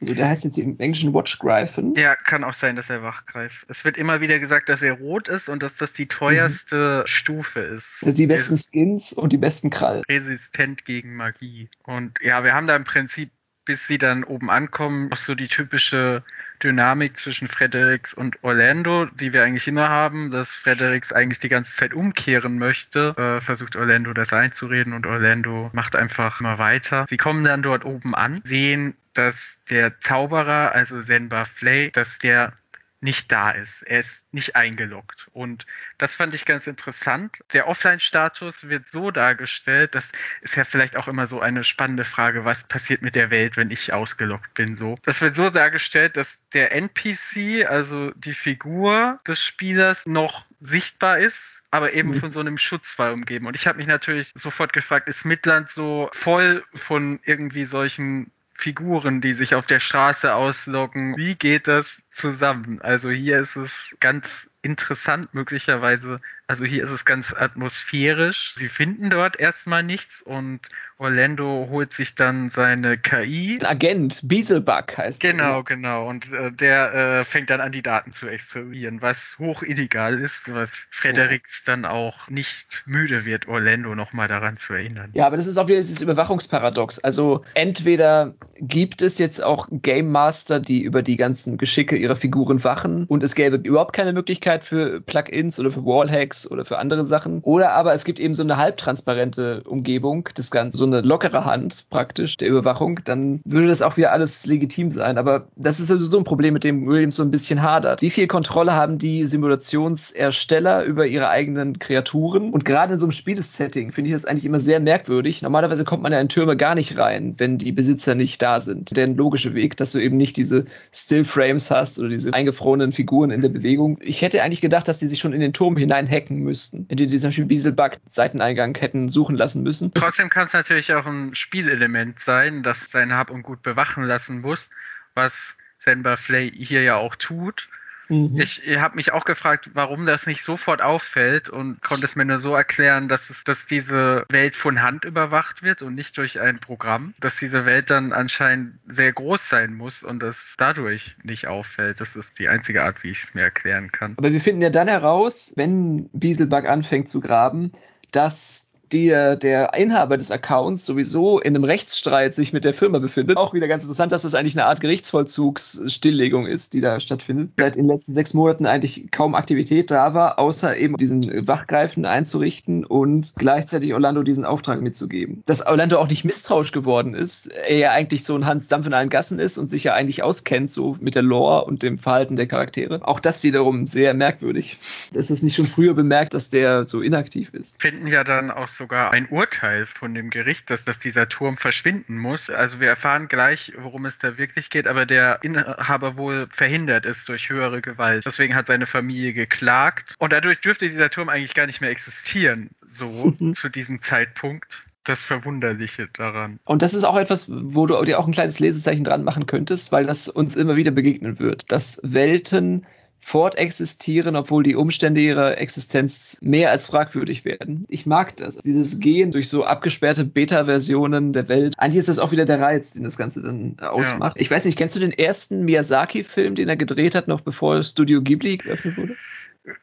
Also 0.00 0.14
der 0.14 0.28
heißt 0.28 0.44
jetzt 0.44 0.58
im 0.58 0.78
Englischen 0.78 1.12
Watchgreifen. 1.12 1.94
Ja, 1.94 2.16
kann 2.16 2.42
auch 2.44 2.54
sein, 2.54 2.76
dass 2.76 2.88
er 2.88 3.02
wachgreift. 3.02 3.66
Es 3.68 3.84
wird 3.84 3.98
immer 3.98 4.20
wieder 4.20 4.38
gesagt, 4.38 4.68
dass 4.68 4.80
er 4.80 4.94
rot 4.94 5.28
ist 5.28 5.48
und 5.48 5.62
dass 5.62 5.74
das 5.74 5.92
die 5.92 6.06
teuerste 6.06 7.00
mhm. 7.02 7.06
Stufe 7.06 7.60
ist. 7.60 7.98
Also 8.02 8.16
die 8.16 8.26
besten 8.26 8.56
Skins 8.56 9.12
und 9.12 9.32
die 9.32 9.38
besten 9.38 9.68
Krallen. 9.70 10.02
Resistent 10.08 10.84
gegen 10.84 11.16
Magie. 11.16 11.68
Und 11.84 12.18
ja, 12.22 12.42
wir 12.44 12.54
haben 12.54 12.66
da 12.66 12.76
im 12.76 12.84
Prinzip 12.84 13.30
bis 13.70 13.86
sie 13.86 13.98
dann 13.98 14.24
oben 14.24 14.50
ankommen, 14.50 15.12
auch 15.12 15.16
so 15.16 15.36
die 15.36 15.46
typische 15.46 16.24
Dynamik 16.60 17.16
zwischen 17.16 17.46
Fredericks 17.46 18.12
und 18.12 18.42
Orlando, 18.42 19.06
die 19.06 19.32
wir 19.32 19.44
eigentlich 19.44 19.68
immer 19.68 19.88
haben, 19.88 20.32
dass 20.32 20.54
Fredericks 20.54 21.12
eigentlich 21.12 21.38
die 21.38 21.48
ganze 21.48 21.76
Zeit 21.76 21.94
umkehren 21.94 22.58
möchte, 22.58 23.14
äh, 23.16 23.40
versucht 23.40 23.76
Orlando 23.76 24.12
das 24.12 24.32
einzureden 24.32 24.92
und 24.92 25.06
Orlando 25.06 25.70
macht 25.72 25.94
einfach 25.94 26.40
immer 26.40 26.58
weiter. 26.58 27.06
Sie 27.08 27.16
kommen 27.16 27.44
dann 27.44 27.62
dort 27.62 27.84
oben 27.84 28.14
an, 28.14 28.42
sehen, 28.44 28.94
dass 29.14 29.34
der 29.68 30.00
Zauberer, 30.00 30.72
also 30.72 31.00
Senba 31.00 31.44
Flay, 31.44 31.90
dass 31.90 32.18
der 32.18 32.52
nicht 33.00 33.32
da 33.32 33.50
ist. 33.50 33.82
Er 33.82 34.00
ist 34.00 34.22
nicht 34.32 34.56
eingeloggt. 34.56 35.28
Und 35.32 35.66
das 35.96 36.14
fand 36.14 36.34
ich 36.34 36.44
ganz 36.44 36.66
interessant. 36.66 37.42
Der 37.52 37.66
Offline-Status 37.66 38.68
wird 38.68 38.88
so 38.88 39.10
dargestellt, 39.10 39.94
das 39.94 40.12
ist 40.42 40.56
ja 40.56 40.64
vielleicht 40.64 40.96
auch 40.96 41.08
immer 41.08 41.26
so 41.26 41.40
eine 41.40 41.64
spannende 41.64 42.04
Frage, 42.04 42.44
was 42.44 42.64
passiert 42.64 43.00
mit 43.00 43.14
der 43.14 43.30
Welt, 43.30 43.56
wenn 43.56 43.70
ich 43.70 43.92
ausgeloggt 43.92 44.52
bin, 44.54 44.76
so. 44.76 44.96
Das 45.02 45.22
wird 45.22 45.34
so 45.34 45.50
dargestellt, 45.50 46.16
dass 46.16 46.38
der 46.52 46.72
NPC, 46.72 47.66
also 47.66 48.10
die 48.12 48.34
Figur 48.34 49.18
des 49.26 49.42
Spielers, 49.42 50.06
noch 50.06 50.44
sichtbar 50.60 51.18
ist 51.18 51.56
aber 51.72 51.92
eben 51.92 52.10
mhm. 52.10 52.14
von 52.14 52.30
so 52.32 52.40
einem 52.40 52.58
Schutzwall 52.58 53.12
umgeben. 53.12 53.46
Und 53.46 53.54
ich 53.54 53.68
habe 53.68 53.78
mich 53.78 53.86
natürlich 53.86 54.32
sofort 54.34 54.72
gefragt, 54.72 55.08
ist 55.08 55.24
Midland 55.24 55.70
so 55.70 56.10
voll 56.12 56.64
von 56.74 57.20
irgendwie 57.24 57.64
solchen 57.64 58.32
Figuren, 58.60 59.20
die 59.20 59.32
sich 59.32 59.54
auf 59.54 59.66
der 59.66 59.80
Straße 59.80 60.34
ausloggen. 60.34 61.16
Wie 61.16 61.34
geht 61.34 61.66
das 61.66 61.98
zusammen? 62.12 62.80
Also 62.82 63.10
hier 63.10 63.40
ist 63.40 63.56
es 63.56 63.96
ganz 64.00 64.49
interessant 64.62 65.32
möglicherweise. 65.34 66.20
Also 66.46 66.64
hier 66.64 66.84
ist 66.84 66.90
es 66.90 67.04
ganz 67.04 67.32
atmosphärisch. 67.32 68.54
Sie 68.56 68.68
finden 68.68 69.08
dort 69.08 69.38
erstmal 69.38 69.82
nichts 69.82 70.20
und 70.22 70.68
Orlando 70.98 71.68
holt 71.70 71.94
sich 71.94 72.14
dann 72.14 72.50
seine 72.50 72.98
KI. 72.98 73.58
Ein 73.60 73.66
Agent, 73.66 74.20
Beaselbug 74.24 74.98
heißt 74.98 75.22
Genau, 75.22 75.62
der. 75.62 75.76
genau. 75.76 76.08
Und 76.08 76.30
äh, 76.32 76.52
der 76.52 76.92
äh, 76.92 77.24
fängt 77.24 77.48
dann 77.48 77.60
an, 77.60 77.72
die 77.72 77.82
Daten 77.82 78.12
zu 78.12 78.28
extrahieren, 78.28 79.00
was 79.00 79.36
hoch 79.38 79.62
illegal 79.62 80.18
ist, 80.18 80.52
was 80.52 80.70
Fredericks 80.90 81.62
ja. 81.64 81.72
dann 81.72 81.86
auch 81.86 82.28
nicht 82.28 82.82
müde 82.84 83.24
wird, 83.24 83.48
Orlando 83.48 83.94
nochmal 83.94 84.28
daran 84.28 84.58
zu 84.58 84.74
erinnern. 84.74 85.10
Ja, 85.14 85.26
aber 85.26 85.38
das 85.38 85.46
ist 85.46 85.56
auch 85.56 85.68
wieder 85.68 85.78
dieses 85.78 86.02
Überwachungsparadox. 86.02 86.98
Also 86.98 87.44
entweder 87.54 88.34
gibt 88.58 89.00
es 89.00 89.18
jetzt 89.18 89.42
auch 89.42 89.68
Game 89.70 90.10
Master, 90.10 90.60
die 90.60 90.82
über 90.82 91.02
die 91.02 91.16
ganzen 91.16 91.56
Geschicke 91.56 91.96
ihrer 91.96 92.16
Figuren 92.16 92.62
wachen 92.62 93.06
und 93.06 93.22
es 93.22 93.34
gäbe 93.34 93.56
überhaupt 93.56 93.94
keine 93.94 94.12
Möglichkeit, 94.12 94.49
Möglichkeit 94.50 94.64
für 94.64 95.00
Plugins 95.00 95.60
oder 95.60 95.70
für 95.70 95.84
Wallhacks 95.84 96.50
oder 96.50 96.64
für 96.64 96.78
andere 96.78 97.06
Sachen. 97.06 97.40
Oder 97.42 97.72
aber 97.72 97.94
es 97.94 98.04
gibt 98.04 98.18
eben 98.18 98.34
so 98.34 98.42
eine 98.42 98.56
halbtransparente 98.56 99.62
Umgebung, 99.66 100.28
das 100.34 100.50
Ganze, 100.50 100.78
so 100.78 100.84
eine 100.84 101.00
lockere 101.00 101.44
Hand 101.44 101.84
praktisch 101.90 102.36
der 102.36 102.48
Überwachung, 102.48 103.00
dann 103.04 103.40
würde 103.44 103.68
das 103.68 103.82
auch 103.82 103.96
wieder 103.96 104.12
alles 104.12 104.46
legitim 104.46 104.90
sein. 104.90 105.18
Aber 105.18 105.46
das 105.56 105.78
ist 105.78 105.90
also 105.90 106.04
so 106.04 106.18
ein 106.18 106.24
Problem, 106.24 106.54
mit 106.54 106.64
dem 106.64 106.86
Williams 106.86 107.16
so 107.16 107.22
ein 107.22 107.30
bisschen 107.30 107.62
hadert. 107.62 108.02
Wie 108.02 108.10
viel 108.10 108.26
Kontrolle 108.26 108.74
haben 108.74 108.98
die 108.98 109.24
Simulationsersteller 109.24 110.84
über 110.84 111.06
ihre 111.06 111.28
eigenen 111.28 111.78
Kreaturen? 111.78 112.50
Und 112.50 112.64
gerade 112.64 112.92
in 112.92 112.98
so 112.98 113.06
einem 113.06 113.12
Spielsetting 113.12 113.92
finde 113.92 114.08
ich 114.08 114.14
das 114.14 114.24
eigentlich 114.24 114.44
immer 114.44 114.60
sehr 114.60 114.80
merkwürdig. 114.80 115.42
Normalerweise 115.42 115.84
kommt 115.84 116.02
man 116.02 116.12
ja 116.12 116.20
in 116.20 116.28
Türme 116.28 116.56
gar 116.56 116.74
nicht 116.74 116.98
rein, 116.98 117.34
wenn 117.38 117.58
die 117.58 117.72
Besitzer 117.72 118.14
nicht 118.14 118.42
da 118.42 118.60
sind. 118.60 118.96
Der 118.96 119.06
logische 119.06 119.54
Weg, 119.54 119.76
dass 119.76 119.92
du 119.92 119.98
eben 119.98 120.16
nicht 120.16 120.36
diese 120.36 120.64
Stillframes 120.92 121.70
hast 121.70 121.98
oder 121.98 122.08
diese 122.08 122.32
eingefrorenen 122.32 122.92
Figuren 122.92 123.30
in 123.30 123.42
der 123.42 123.48
Bewegung. 123.48 123.98
Ich 124.00 124.22
hätte 124.22 124.39
eigentlich 124.42 124.60
gedacht, 124.60 124.88
dass 124.88 124.98
die 124.98 125.06
sich 125.06 125.18
schon 125.18 125.32
in 125.32 125.40
den 125.40 125.52
Turm 125.52 125.76
hinein 125.76 126.08
hacken 126.08 126.38
müssten, 126.40 126.86
indem 126.88 127.08
sie 127.08 127.18
zum 127.18 127.28
Beispiel 127.28 127.46
Bieselbug 127.46 127.92
Seiteneingang 128.06 128.76
hätten 128.76 129.08
suchen 129.08 129.36
lassen 129.36 129.62
müssen. 129.62 129.92
Trotzdem 129.94 130.30
kann 130.30 130.46
es 130.46 130.52
natürlich 130.52 130.92
auch 130.94 131.06
ein 131.06 131.34
Spielelement 131.34 132.18
sein, 132.18 132.62
das 132.62 132.90
sein 132.90 133.14
Hab 133.14 133.30
und 133.30 133.42
Gut 133.42 133.62
bewachen 133.62 134.04
lassen 134.04 134.40
muss, 134.40 134.70
was 135.14 135.56
Senba 135.78 136.16
Flay 136.16 136.50
hier 136.50 136.82
ja 136.82 136.96
auch 136.96 137.16
tut. 137.16 137.68
Mhm. 138.10 138.38
Ich, 138.40 138.62
habe 138.78 138.96
mich 138.96 139.12
auch 139.12 139.24
gefragt, 139.24 139.70
warum 139.74 140.04
das 140.04 140.26
nicht 140.26 140.42
sofort 140.42 140.82
auffällt 140.82 141.48
und 141.48 141.80
konnte 141.80 142.04
es 142.04 142.16
mir 142.16 142.24
nur 142.24 142.38
so 142.38 142.54
erklären, 142.54 143.08
dass, 143.08 143.30
es, 143.30 143.44
dass 143.44 143.66
diese 143.66 144.24
Welt 144.28 144.56
von 144.56 144.82
Hand 144.82 145.04
überwacht 145.04 145.62
wird 145.62 145.82
und 145.82 145.94
nicht 145.94 146.18
durch 146.18 146.40
ein 146.40 146.58
Programm. 146.58 147.14
Dass 147.20 147.36
diese 147.36 147.64
Welt 147.66 147.90
dann 147.90 148.12
anscheinend 148.12 148.74
sehr 148.88 149.12
groß 149.12 149.48
sein 149.48 149.74
muss 149.74 150.02
und 150.02 150.22
das 150.22 150.54
dadurch 150.58 151.16
nicht 151.22 151.46
auffällt. 151.46 152.00
Das 152.00 152.16
ist 152.16 152.38
die 152.38 152.48
einzige 152.48 152.82
Art, 152.82 153.02
wie 153.04 153.10
ich 153.10 153.22
es 153.22 153.34
mir 153.34 153.42
erklären 153.42 153.92
kann. 153.92 154.14
Aber 154.18 154.32
wir 154.32 154.40
finden 154.40 154.62
ja 154.62 154.70
dann 154.70 154.88
heraus, 154.88 155.52
wenn 155.56 156.08
Bieselbug 156.12 156.66
anfängt 156.66 157.08
zu 157.08 157.20
graben, 157.20 157.70
dass 158.12 158.69
der, 158.92 159.36
der 159.36 159.74
Inhaber 159.74 160.16
des 160.16 160.30
Accounts 160.30 160.86
sowieso 160.86 161.38
in 161.40 161.54
einem 161.54 161.64
Rechtsstreit 161.64 162.34
sich 162.34 162.52
mit 162.52 162.64
der 162.64 162.74
Firma 162.74 162.98
befindet. 162.98 163.36
Auch 163.36 163.54
wieder 163.54 163.68
ganz 163.68 163.84
interessant, 163.84 164.12
dass 164.12 164.22
das 164.22 164.34
eigentlich 164.34 164.56
eine 164.56 164.66
Art 164.66 164.80
Gerichtsvollzugsstilllegung 164.80 166.46
ist, 166.46 166.74
die 166.74 166.80
da 166.80 167.00
stattfindet. 167.00 167.50
Seit 167.58 167.76
den 167.76 167.86
letzten 167.86 168.12
sechs 168.12 168.34
Monaten 168.34 168.66
eigentlich 168.66 169.10
kaum 169.10 169.34
Aktivität 169.34 169.90
da 169.90 170.14
war, 170.14 170.38
außer 170.38 170.76
eben 170.76 170.96
diesen 170.96 171.46
Wachgreifen 171.46 172.04
einzurichten 172.04 172.84
und 172.84 173.34
gleichzeitig 173.36 173.94
Orlando 173.94 174.22
diesen 174.22 174.44
Auftrag 174.44 174.80
mitzugeben. 174.80 175.42
Dass 175.46 175.66
Orlando 175.66 175.98
auch 175.98 176.08
nicht 176.08 176.24
misstrauisch 176.24 176.72
geworden 176.72 177.14
ist, 177.14 177.46
er 177.46 177.76
ja 177.76 177.90
eigentlich 177.92 178.24
so 178.24 178.34
ein 178.34 178.46
Hans 178.46 178.68
Dampf 178.68 178.86
in 178.86 178.94
allen 178.94 179.08
Gassen 179.08 179.38
ist 179.38 179.58
und 179.58 179.66
sich 179.66 179.84
ja 179.84 179.94
eigentlich 179.94 180.22
auskennt, 180.22 180.70
so 180.70 180.96
mit 181.00 181.14
der 181.14 181.22
Lore 181.22 181.64
und 181.64 181.82
dem 181.82 181.98
Verhalten 181.98 182.36
der 182.36 182.46
Charaktere. 182.46 183.00
Auch 183.02 183.20
das 183.20 183.42
wiederum 183.42 183.86
sehr 183.86 184.14
merkwürdig. 184.14 184.78
Das 185.12 185.30
ist 185.30 185.42
nicht 185.42 185.56
schon 185.56 185.66
früher 185.66 185.94
bemerkt, 185.94 186.34
dass 186.34 186.50
der 186.50 186.86
so 186.86 187.00
inaktiv 187.00 187.54
ist. 187.54 187.80
Finden 187.80 188.06
ja 188.06 188.24
dann 188.24 188.50
auch 188.50 188.68
sogar 188.80 189.12
ein 189.12 189.28
Urteil 189.28 189.84
von 189.84 190.14
dem 190.14 190.30
Gericht, 190.30 190.70
dass, 190.70 190.84
dass 190.84 190.98
dieser 190.98 191.28
Turm 191.28 191.58
verschwinden 191.58 192.16
muss. 192.16 192.48
Also 192.48 192.80
wir 192.80 192.88
erfahren 192.88 193.28
gleich, 193.28 193.74
worum 193.78 194.06
es 194.06 194.16
da 194.16 194.38
wirklich 194.38 194.70
geht, 194.70 194.86
aber 194.86 195.04
der 195.04 195.38
Inhaber 195.42 196.16
wohl 196.16 196.48
verhindert 196.50 197.04
ist 197.04 197.28
durch 197.28 197.50
höhere 197.50 197.82
Gewalt. 197.82 198.24
Deswegen 198.24 198.54
hat 198.54 198.68
seine 198.68 198.86
Familie 198.86 199.34
geklagt 199.34 200.14
und 200.18 200.32
dadurch 200.32 200.60
dürfte 200.60 200.88
dieser 200.88 201.10
Turm 201.10 201.28
eigentlich 201.28 201.54
gar 201.54 201.66
nicht 201.66 201.82
mehr 201.82 201.90
existieren, 201.90 202.70
so 202.88 203.30
zu 203.54 203.68
diesem 203.68 204.00
Zeitpunkt 204.00 204.82
das 205.04 205.22
Verwunderliche 205.22 206.08
daran. 206.12 206.58
Und 206.64 206.80
das 206.80 206.94
ist 206.94 207.04
auch 207.04 207.16
etwas, 207.16 207.50
wo 207.50 207.86
du 207.86 208.02
dir 208.04 208.18
auch 208.18 208.26
ein 208.26 208.32
kleines 208.32 208.60
Lesezeichen 208.60 209.04
dran 209.04 209.24
machen 209.24 209.46
könntest, 209.46 209.92
weil 209.92 210.06
das 210.06 210.28
uns 210.28 210.56
immer 210.56 210.76
wieder 210.76 210.90
begegnen 210.90 211.38
wird, 211.38 211.70
dass 211.70 212.00
Welten 212.02 212.86
fortexistieren, 213.20 214.34
obwohl 214.34 214.62
die 214.62 214.74
Umstände 214.74 215.20
ihrer 215.20 215.58
Existenz 215.58 216.38
mehr 216.40 216.70
als 216.70 216.86
fragwürdig 216.86 217.44
werden. 217.44 217.84
Ich 217.88 218.06
mag 218.06 218.36
das. 218.36 218.58
Dieses 218.58 218.98
Gehen 218.98 219.30
durch 219.30 219.48
so 219.48 219.64
abgesperrte 219.64 220.24
Beta-Versionen 220.24 221.32
der 221.32 221.48
Welt. 221.48 221.74
Eigentlich 221.76 221.98
ist 221.98 222.08
das 222.08 222.18
auch 222.18 222.32
wieder 222.32 222.44
der 222.44 222.60
Reiz, 222.60 222.92
den 222.92 223.04
das 223.04 223.16
Ganze 223.16 223.42
dann 223.42 223.76
ausmacht. 223.78 224.36
Ja. 224.36 224.42
Ich 224.42 224.50
weiß 224.50 224.64
nicht, 224.64 224.76
kennst 224.76 224.96
du 224.96 225.00
den 225.00 225.12
ersten 225.12 225.64
Miyazaki-Film, 225.64 226.54
den 226.54 226.68
er 226.68 226.76
gedreht 226.76 227.14
hat, 227.14 227.28
noch 227.28 227.42
bevor 227.42 227.82
Studio 227.82 228.22
Ghibli 228.22 228.56
geöffnet 228.56 228.96
wurde? 228.96 229.16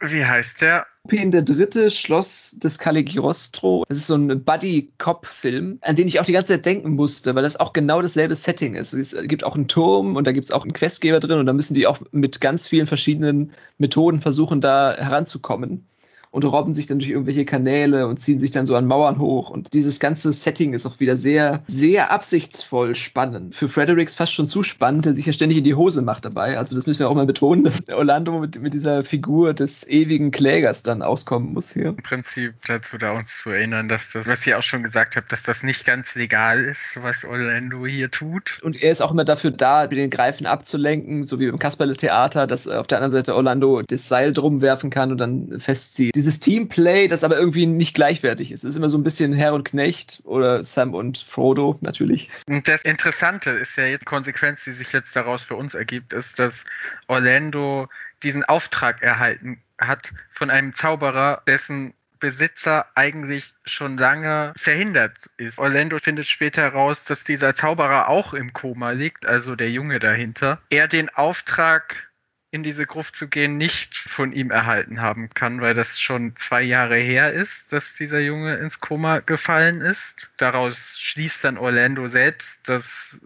Wie 0.02 0.26
heißt 0.26 0.62
der? 0.62 0.88
Lupin 1.10 1.32
der 1.32 1.42
Dritte, 1.42 1.90
Schloss 1.90 2.58
des 2.62 2.80
Cagliostro. 2.80 3.86
Das 3.88 3.96
ist 3.96 4.08
so 4.08 4.16
ein 4.16 4.44
Buddy-Cop-Film, 4.44 5.78
an 5.80 5.96
den 5.96 6.06
ich 6.06 6.20
auch 6.20 6.26
die 6.26 6.34
ganze 6.34 6.56
Zeit 6.56 6.66
denken 6.66 6.96
musste, 6.96 7.34
weil 7.34 7.44
das 7.44 7.58
auch 7.58 7.72
genau 7.72 8.02
dasselbe 8.02 8.36
Setting 8.36 8.76
ist. 8.76 8.92
Es 8.92 9.16
gibt 9.24 9.46
auch 9.46 9.56
einen 9.56 9.70
Turm 9.70 10.18
und 10.18 10.28
da 10.28 10.34
gibt 10.34 10.44
es 10.44 10.52
auch 10.52 10.64
einen 10.64 10.74
Questgeber 10.74 11.22
drin 11.22 11.40
und 11.40 11.46
da 11.46 11.54
müssen 11.54 11.76
die 11.76 11.88
auch 11.88 12.02
mit 12.12 12.42
ganz 12.42 12.68
vielen 12.68 12.88
verschiedenen 12.88 13.54
Methoden 13.78 14.20
versuchen, 14.20 14.60
da 14.60 14.96
heranzukommen 14.98 15.88
und 16.32 16.44
robben 16.44 16.74
sich 16.74 16.88
dann 16.88 17.00
durch 17.00 17.10
irgendwelche 17.10 17.46
Kanäle 17.46 18.08
und 18.08 18.20
ziehen 18.20 18.40
sich 18.40 18.52
dann 18.52 18.66
so 18.66 18.76
an 18.76 18.86
Mauern 18.86 19.20
hoch. 19.20 19.50
Und 19.50 19.74
dieses 19.74 20.00
ganze 20.00 20.34
Setting 20.34 20.74
ist 20.74 20.86
auch 20.86 21.00
wieder 21.00 21.18
sehr, 21.18 21.64
sehr 21.68 22.12
absichtsvoll 22.12 22.96
spannend. 22.96 23.56
Für 23.56 23.70
Fredericks 23.70 24.16
fast 24.16 24.34
schon 24.34 24.48
zu 24.48 24.64
spannend, 24.64 25.06
der 25.06 25.14
sich 25.14 25.26
ja 25.26 25.34
ständig 25.34 25.58
in 25.58 25.64
die 25.64 25.76
Hose 25.76 26.02
macht 26.02 26.26
dabei. 26.26 26.58
Also 26.58 26.76
das 26.76 26.88
müssen 26.88 27.00
wir 27.00 27.10
auch 27.10 27.16
mal 27.16 27.26
betonen, 27.26 27.64
dass 27.64 27.88
Orlando 27.90 28.40
mit, 28.40 28.62
mit 28.62 28.74
dieser 28.74 29.04
Figur 29.04 29.54
des 29.54 29.88
ewigen 29.88 30.32
Klägers 30.32 30.84
dann 30.84 31.02
auskommen 31.02 31.54
muss 31.54 31.74
hier. 31.74 31.88
Im 31.88 31.98
Prinzip 31.98 32.54
dazu 32.66 32.98
da 32.98 33.14
uns 33.14 33.42
zu 33.42 33.50
erinnern, 33.50 33.88
dass 33.88 34.12
das, 34.12 34.26
was 34.26 34.46
ihr 34.46 34.58
auch 34.58 34.64
schon 34.64 34.84
gesagt 34.84 35.16
habt, 35.16 35.32
dass 35.32 35.44
das 35.44 35.64
nicht 35.64 35.86
ganz 35.86 36.16
legal 36.16 36.64
ist, 36.64 36.80
was 37.02 37.24
Orlando 37.24 37.86
hier 37.86 38.12
tut. 38.12 38.60
Und 38.64 38.82
er 38.82 38.92
ist 38.92 39.02
auch 39.02 39.12
immer 39.12 39.26
dafür 39.26 39.52
da, 39.52 39.88
den 39.88 40.10
Greifen 40.10 40.46
abzulenken, 40.46 41.26
so 41.26 41.40
wie 41.40 41.50
beim 41.50 41.60
Kasperle-Theater, 41.60 42.48
dass 42.48 42.68
auf 42.68 42.88
der 42.88 42.98
anderen 42.98 43.12
Seite 43.12 43.36
Orlando 43.36 43.82
das 43.82 44.08
Seil 44.08 44.34
drum 44.34 44.62
werfen 44.62 44.90
kann 44.90 45.12
und 45.12 45.18
dann 45.18 45.60
festzieht 45.60 46.17
dieses 46.18 46.40
Teamplay, 46.40 47.08
das 47.08 47.24
aber 47.24 47.38
irgendwie 47.38 47.68
nicht 47.68 47.94
gleichwertig 47.94 48.52
ist. 48.52 48.64
Es 48.64 48.72
ist 48.72 48.76
immer 48.76 48.90
so 48.90 48.98
ein 48.98 49.04
bisschen 49.04 49.34
Herr 49.34 49.54
und 49.54 49.64
Knecht 49.64 50.22
oder 50.26 50.64
Sam 50.64 50.94
und 50.94 51.20
Frodo 51.20 51.78
natürlich. 51.82 52.30
Und 52.48 52.68
das 52.68 52.82
Interessante 52.82 53.52
ist 53.52 53.78
ja 53.78 53.86
die 53.86 54.04
Konsequenz, 54.04 54.64
die 54.64 54.72
sich 54.72 54.92
jetzt 54.92 55.16
daraus 55.16 55.44
für 55.44 55.56
uns 55.56 55.76
ergibt, 55.76 56.14
ist, 56.14 56.40
dass 56.40 56.64
Orlando 57.08 57.88
diesen 58.24 58.44
Auftrag 58.44 59.04
erhalten 59.04 59.62
hat 59.78 60.12
von 60.34 60.50
einem 60.50 60.74
Zauberer, 60.74 61.44
dessen 61.46 61.94
Besitzer 62.20 62.88
eigentlich 62.96 63.54
schon 63.66 63.98
lange 63.98 64.54
verhindert 64.58 65.30
ist. 65.38 65.60
Orlando 65.60 66.00
findet 66.00 66.26
später 66.26 66.64
heraus, 66.64 67.04
dass 67.04 67.24
dieser 67.24 67.56
Zauberer 67.56 68.10
auch 68.10 68.34
im 68.34 68.54
Koma 68.54 68.90
liegt, 68.90 69.28
also 69.28 69.56
der 69.56 69.70
Junge 69.70 70.00
dahinter. 70.00 70.60
Er 70.72 70.88
den 70.88 71.10
Auftrag 71.10 72.07
in 72.52 72.64
diese 72.64 72.86
Gruft 72.86 73.16
zu 73.16 73.28
gehen, 73.28 73.58
nicht 73.58 73.98
von 73.98 74.32
ihm 74.32 74.52
erhalten 74.52 75.02
haben 75.02 75.30
kann, 75.34 75.62
weil 75.62 75.74
das 75.74 76.00
schon 76.00 76.36
zwei 76.38 76.62
Jahre 76.62 76.96
her 76.96 77.34
ist, 77.34 77.74
dass 77.74 77.96
dieser 77.96 78.20
Junge 78.20 78.56
ins 78.56 78.80
Koma 78.80 79.20
gefallen 79.20 79.82
ist. 79.82 80.30
Daraus 80.38 80.98
schließt 80.98 81.44
dann 81.44 81.58
Orlando 81.58 82.08
selbst, 82.08 82.60
dass 82.64 83.20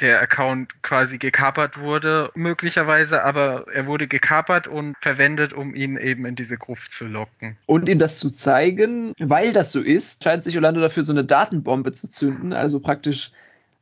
der 0.00 0.20
Account 0.20 0.82
quasi 0.82 1.18
gekapert 1.18 1.78
wurde, 1.78 2.30
möglicherweise, 2.34 3.24
aber 3.24 3.66
er 3.72 3.86
wurde 3.86 4.06
gekapert 4.06 4.68
und 4.68 4.96
verwendet, 5.00 5.52
um 5.52 5.74
ihn 5.74 5.96
eben 5.96 6.24
in 6.24 6.36
diese 6.36 6.56
Gruft 6.56 6.92
zu 6.92 7.06
locken. 7.06 7.56
Und 7.66 7.88
ihm 7.88 7.98
das 7.98 8.20
zu 8.20 8.32
zeigen, 8.32 9.12
weil 9.18 9.52
das 9.52 9.72
so 9.72 9.80
ist, 9.80 10.22
scheint 10.22 10.44
sich 10.44 10.54
Orlando 10.54 10.80
dafür 10.80 11.02
so 11.02 11.12
eine 11.12 11.24
Datenbombe 11.24 11.90
zu 11.90 12.08
zünden, 12.08 12.52
also 12.52 12.80
praktisch 12.80 13.32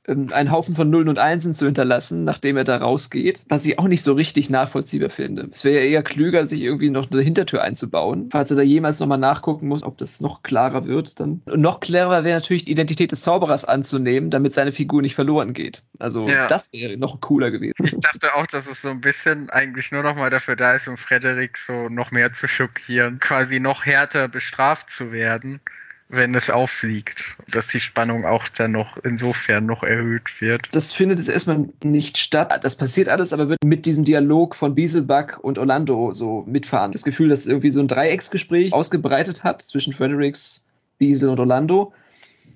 einen 0.08 0.50
Haufen 0.50 0.74
von 0.74 0.88
Nullen 0.90 1.08
und 1.08 1.18
Einsen 1.18 1.54
zu 1.54 1.66
hinterlassen, 1.66 2.24
nachdem 2.24 2.56
er 2.56 2.64
da 2.64 2.76
rausgeht, 2.76 3.44
was 3.48 3.66
ich 3.66 3.78
auch 3.78 3.88
nicht 3.88 4.02
so 4.02 4.12
richtig 4.12 4.50
nachvollziehbar 4.50 5.10
finde. 5.10 5.48
Es 5.50 5.64
wäre 5.64 5.82
ja 5.82 5.90
eher 5.90 6.02
klüger, 6.02 6.46
sich 6.46 6.60
irgendwie 6.60 6.90
noch 6.90 7.10
eine 7.10 7.20
Hintertür 7.20 7.62
einzubauen, 7.62 8.28
falls 8.30 8.50
er 8.50 8.56
da 8.56 8.62
jemals 8.62 9.00
nochmal 9.00 9.18
nachgucken 9.18 9.68
muss, 9.68 9.82
ob 9.82 9.98
das 9.98 10.20
noch 10.20 10.42
klarer 10.42 10.86
wird. 10.86 11.20
Dann 11.20 11.42
und 11.46 11.60
noch 11.60 11.80
klarer 11.80 12.24
wäre 12.24 12.36
natürlich 12.36 12.64
die 12.64 12.72
Identität 12.72 13.12
des 13.12 13.22
Zauberers 13.22 13.64
anzunehmen, 13.64 14.30
damit 14.30 14.52
seine 14.52 14.72
Figur 14.72 15.02
nicht 15.02 15.14
verloren 15.14 15.52
geht. 15.52 15.82
Also 15.98 16.26
ja. 16.26 16.46
das 16.46 16.72
wäre 16.72 16.96
noch 16.96 17.20
cooler 17.20 17.50
gewesen. 17.50 17.74
Ich 17.82 17.98
dachte 17.98 18.34
auch, 18.34 18.46
dass 18.46 18.66
es 18.68 18.82
so 18.82 18.90
ein 18.90 19.00
bisschen 19.00 19.50
eigentlich 19.50 19.92
nur 19.92 20.02
nochmal 20.02 20.30
dafür 20.30 20.56
da 20.56 20.74
ist, 20.74 20.88
um 20.88 20.96
Frederik 20.96 21.56
so 21.58 21.88
noch 21.88 22.10
mehr 22.10 22.32
zu 22.32 22.48
schockieren, 22.48 23.18
quasi 23.18 23.60
noch 23.60 23.84
härter 23.84 24.28
bestraft 24.28 24.90
zu 24.90 25.12
werden 25.12 25.60
wenn 26.08 26.34
es 26.34 26.50
auffliegt, 26.50 27.36
dass 27.50 27.66
die 27.66 27.80
Spannung 27.80 28.24
auch 28.24 28.46
dann 28.48 28.72
noch 28.72 28.96
insofern 28.98 29.66
noch 29.66 29.82
erhöht 29.82 30.40
wird. 30.40 30.68
Das 30.72 30.92
findet 30.92 31.18
jetzt 31.18 31.28
erstmal 31.28 31.68
nicht 31.82 32.18
statt. 32.18 32.56
Das 32.62 32.76
passiert 32.76 33.08
alles, 33.08 33.32
aber 33.32 33.48
wird 33.48 33.64
mit 33.64 33.86
diesem 33.86 34.04
Dialog 34.04 34.54
von 34.54 34.74
Bieselbach 34.74 35.38
und 35.40 35.58
Orlando 35.58 36.12
so 36.12 36.44
mitfahren. 36.46 36.92
Das 36.92 37.02
Gefühl, 37.02 37.28
dass 37.28 37.46
irgendwie 37.46 37.70
so 37.70 37.80
ein 37.80 37.88
Dreiecksgespräch 37.88 38.72
ausgebreitet 38.72 39.42
hat 39.42 39.62
zwischen 39.62 39.92
Fredericks, 39.92 40.66
Biesel 40.98 41.28
und 41.28 41.40
Orlando. 41.40 41.92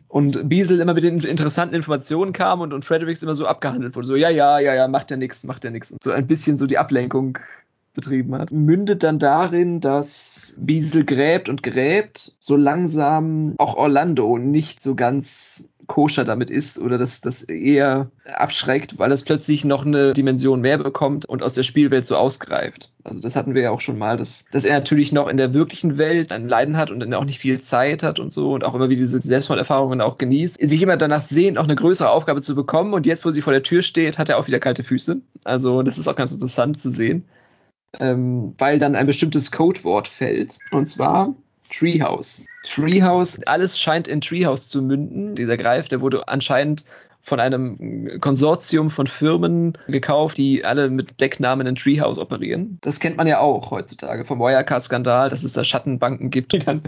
Und 0.06 0.48
Biesel 0.48 0.80
immer 0.80 0.94
mit 0.94 1.04
den 1.04 1.20
interessanten 1.20 1.74
Informationen 1.74 2.32
kam 2.32 2.60
und, 2.60 2.72
und 2.72 2.84
Fredericks 2.84 3.22
immer 3.22 3.36
so 3.36 3.46
abgehandelt 3.46 3.94
wurde. 3.94 4.06
So, 4.08 4.16
ja, 4.16 4.28
ja, 4.28 4.58
ja, 4.58 4.74
ja, 4.74 4.88
macht 4.88 5.10
ja 5.10 5.16
nichts, 5.16 5.44
macht 5.44 5.64
ja 5.64 5.70
nichts. 5.70 5.94
So 6.02 6.10
ein 6.10 6.26
bisschen 6.26 6.58
so 6.58 6.66
die 6.66 6.78
Ablenkung 6.78 7.38
betrieben 8.00 8.34
hat, 8.34 8.50
mündet 8.50 9.02
dann 9.02 9.18
darin, 9.18 9.80
dass 9.80 10.54
Biesel 10.58 11.04
gräbt 11.04 11.48
und 11.48 11.62
gräbt, 11.62 12.34
so 12.38 12.56
langsam 12.56 13.54
auch 13.58 13.76
Orlando 13.76 14.38
nicht 14.38 14.82
so 14.82 14.94
ganz 14.94 15.70
koscher 15.90 16.24
damit 16.24 16.50
ist 16.50 16.78
oder 16.78 16.98
dass 16.98 17.20
das 17.20 17.42
eher 17.42 18.12
abschreckt, 18.24 19.00
weil 19.00 19.10
es 19.10 19.24
plötzlich 19.24 19.64
noch 19.64 19.84
eine 19.84 20.12
Dimension 20.12 20.60
mehr 20.60 20.78
bekommt 20.78 21.26
und 21.26 21.42
aus 21.42 21.54
der 21.54 21.64
Spielwelt 21.64 22.06
so 22.06 22.16
ausgreift. 22.16 22.92
Also 23.02 23.18
das 23.18 23.34
hatten 23.34 23.56
wir 23.56 23.62
ja 23.62 23.70
auch 23.72 23.80
schon 23.80 23.98
mal, 23.98 24.16
dass, 24.16 24.44
dass 24.52 24.64
er 24.64 24.78
natürlich 24.78 25.10
noch 25.10 25.26
in 25.26 25.36
der 25.36 25.52
wirklichen 25.52 25.98
Welt 25.98 26.30
ein 26.30 26.48
Leiden 26.48 26.76
hat 26.76 26.92
und 26.92 27.00
dann 27.00 27.12
auch 27.12 27.24
nicht 27.24 27.40
viel 27.40 27.60
Zeit 27.60 28.04
hat 28.04 28.20
und 28.20 28.30
so 28.30 28.52
und 28.52 28.62
auch 28.62 28.76
immer 28.76 28.88
wieder 28.88 29.00
diese 29.00 29.20
Selbstmorderfahrungen 29.20 30.00
auch 30.00 30.16
genießt. 30.16 30.58
Sich 30.60 30.80
immer 30.80 30.96
danach 30.96 31.22
sehnt, 31.22 31.58
auch 31.58 31.64
eine 31.64 31.74
größere 31.74 32.10
Aufgabe 32.10 32.40
zu 32.40 32.54
bekommen 32.54 32.94
und 32.94 33.04
jetzt, 33.04 33.24
wo 33.24 33.32
sie 33.32 33.42
vor 33.42 33.52
der 33.52 33.64
Tür 33.64 33.82
steht, 33.82 34.16
hat 34.16 34.28
er 34.28 34.38
auch 34.38 34.46
wieder 34.46 34.60
kalte 34.60 34.84
Füße. 34.84 35.20
Also 35.42 35.82
das 35.82 35.98
ist 35.98 36.06
auch 36.06 36.16
ganz 36.16 36.32
interessant 36.32 36.78
zu 36.78 36.90
sehen, 36.92 37.24
ähm, 37.98 38.54
weil 38.58 38.78
dann 38.78 38.94
ein 38.94 39.06
bestimmtes 39.06 39.50
Codewort 39.50 40.08
fällt 40.08 40.58
und 40.70 40.86
zwar 40.88 41.34
Treehouse. 41.70 42.44
Treehouse, 42.62 43.40
alles 43.46 43.78
scheint 43.78 44.08
in 44.08 44.20
Treehouse 44.20 44.68
zu 44.68 44.82
münden. 44.82 45.34
Dieser 45.34 45.56
Greif, 45.56 45.88
der 45.88 46.00
wurde 46.00 46.28
anscheinend 46.28 46.84
von 47.22 47.38
einem 47.38 48.20
Konsortium 48.20 48.90
von 48.90 49.06
Firmen 49.06 49.76
gekauft, 49.88 50.38
die 50.38 50.64
alle 50.64 50.90
mit 50.90 51.20
Decknamen 51.20 51.66
in 51.66 51.76
Treehouse 51.76 52.18
operieren. 52.18 52.78
Das 52.80 52.98
kennt 52.98 53.16
man 53.16 53.26
ja 53.26 53.40
auch 53.40 53.70
heutzutage 53.70 54.24
vom 54.24 54.40
Wirecard-Skandal, 54.40 55.28
dass 55.28 55.44
es 55.44 55.52
da 55.52 55.62
Schattenbanken 55.62 56.30
gibt, 56.30 56.52
die 56.52 56.58
dann 56.58 56.82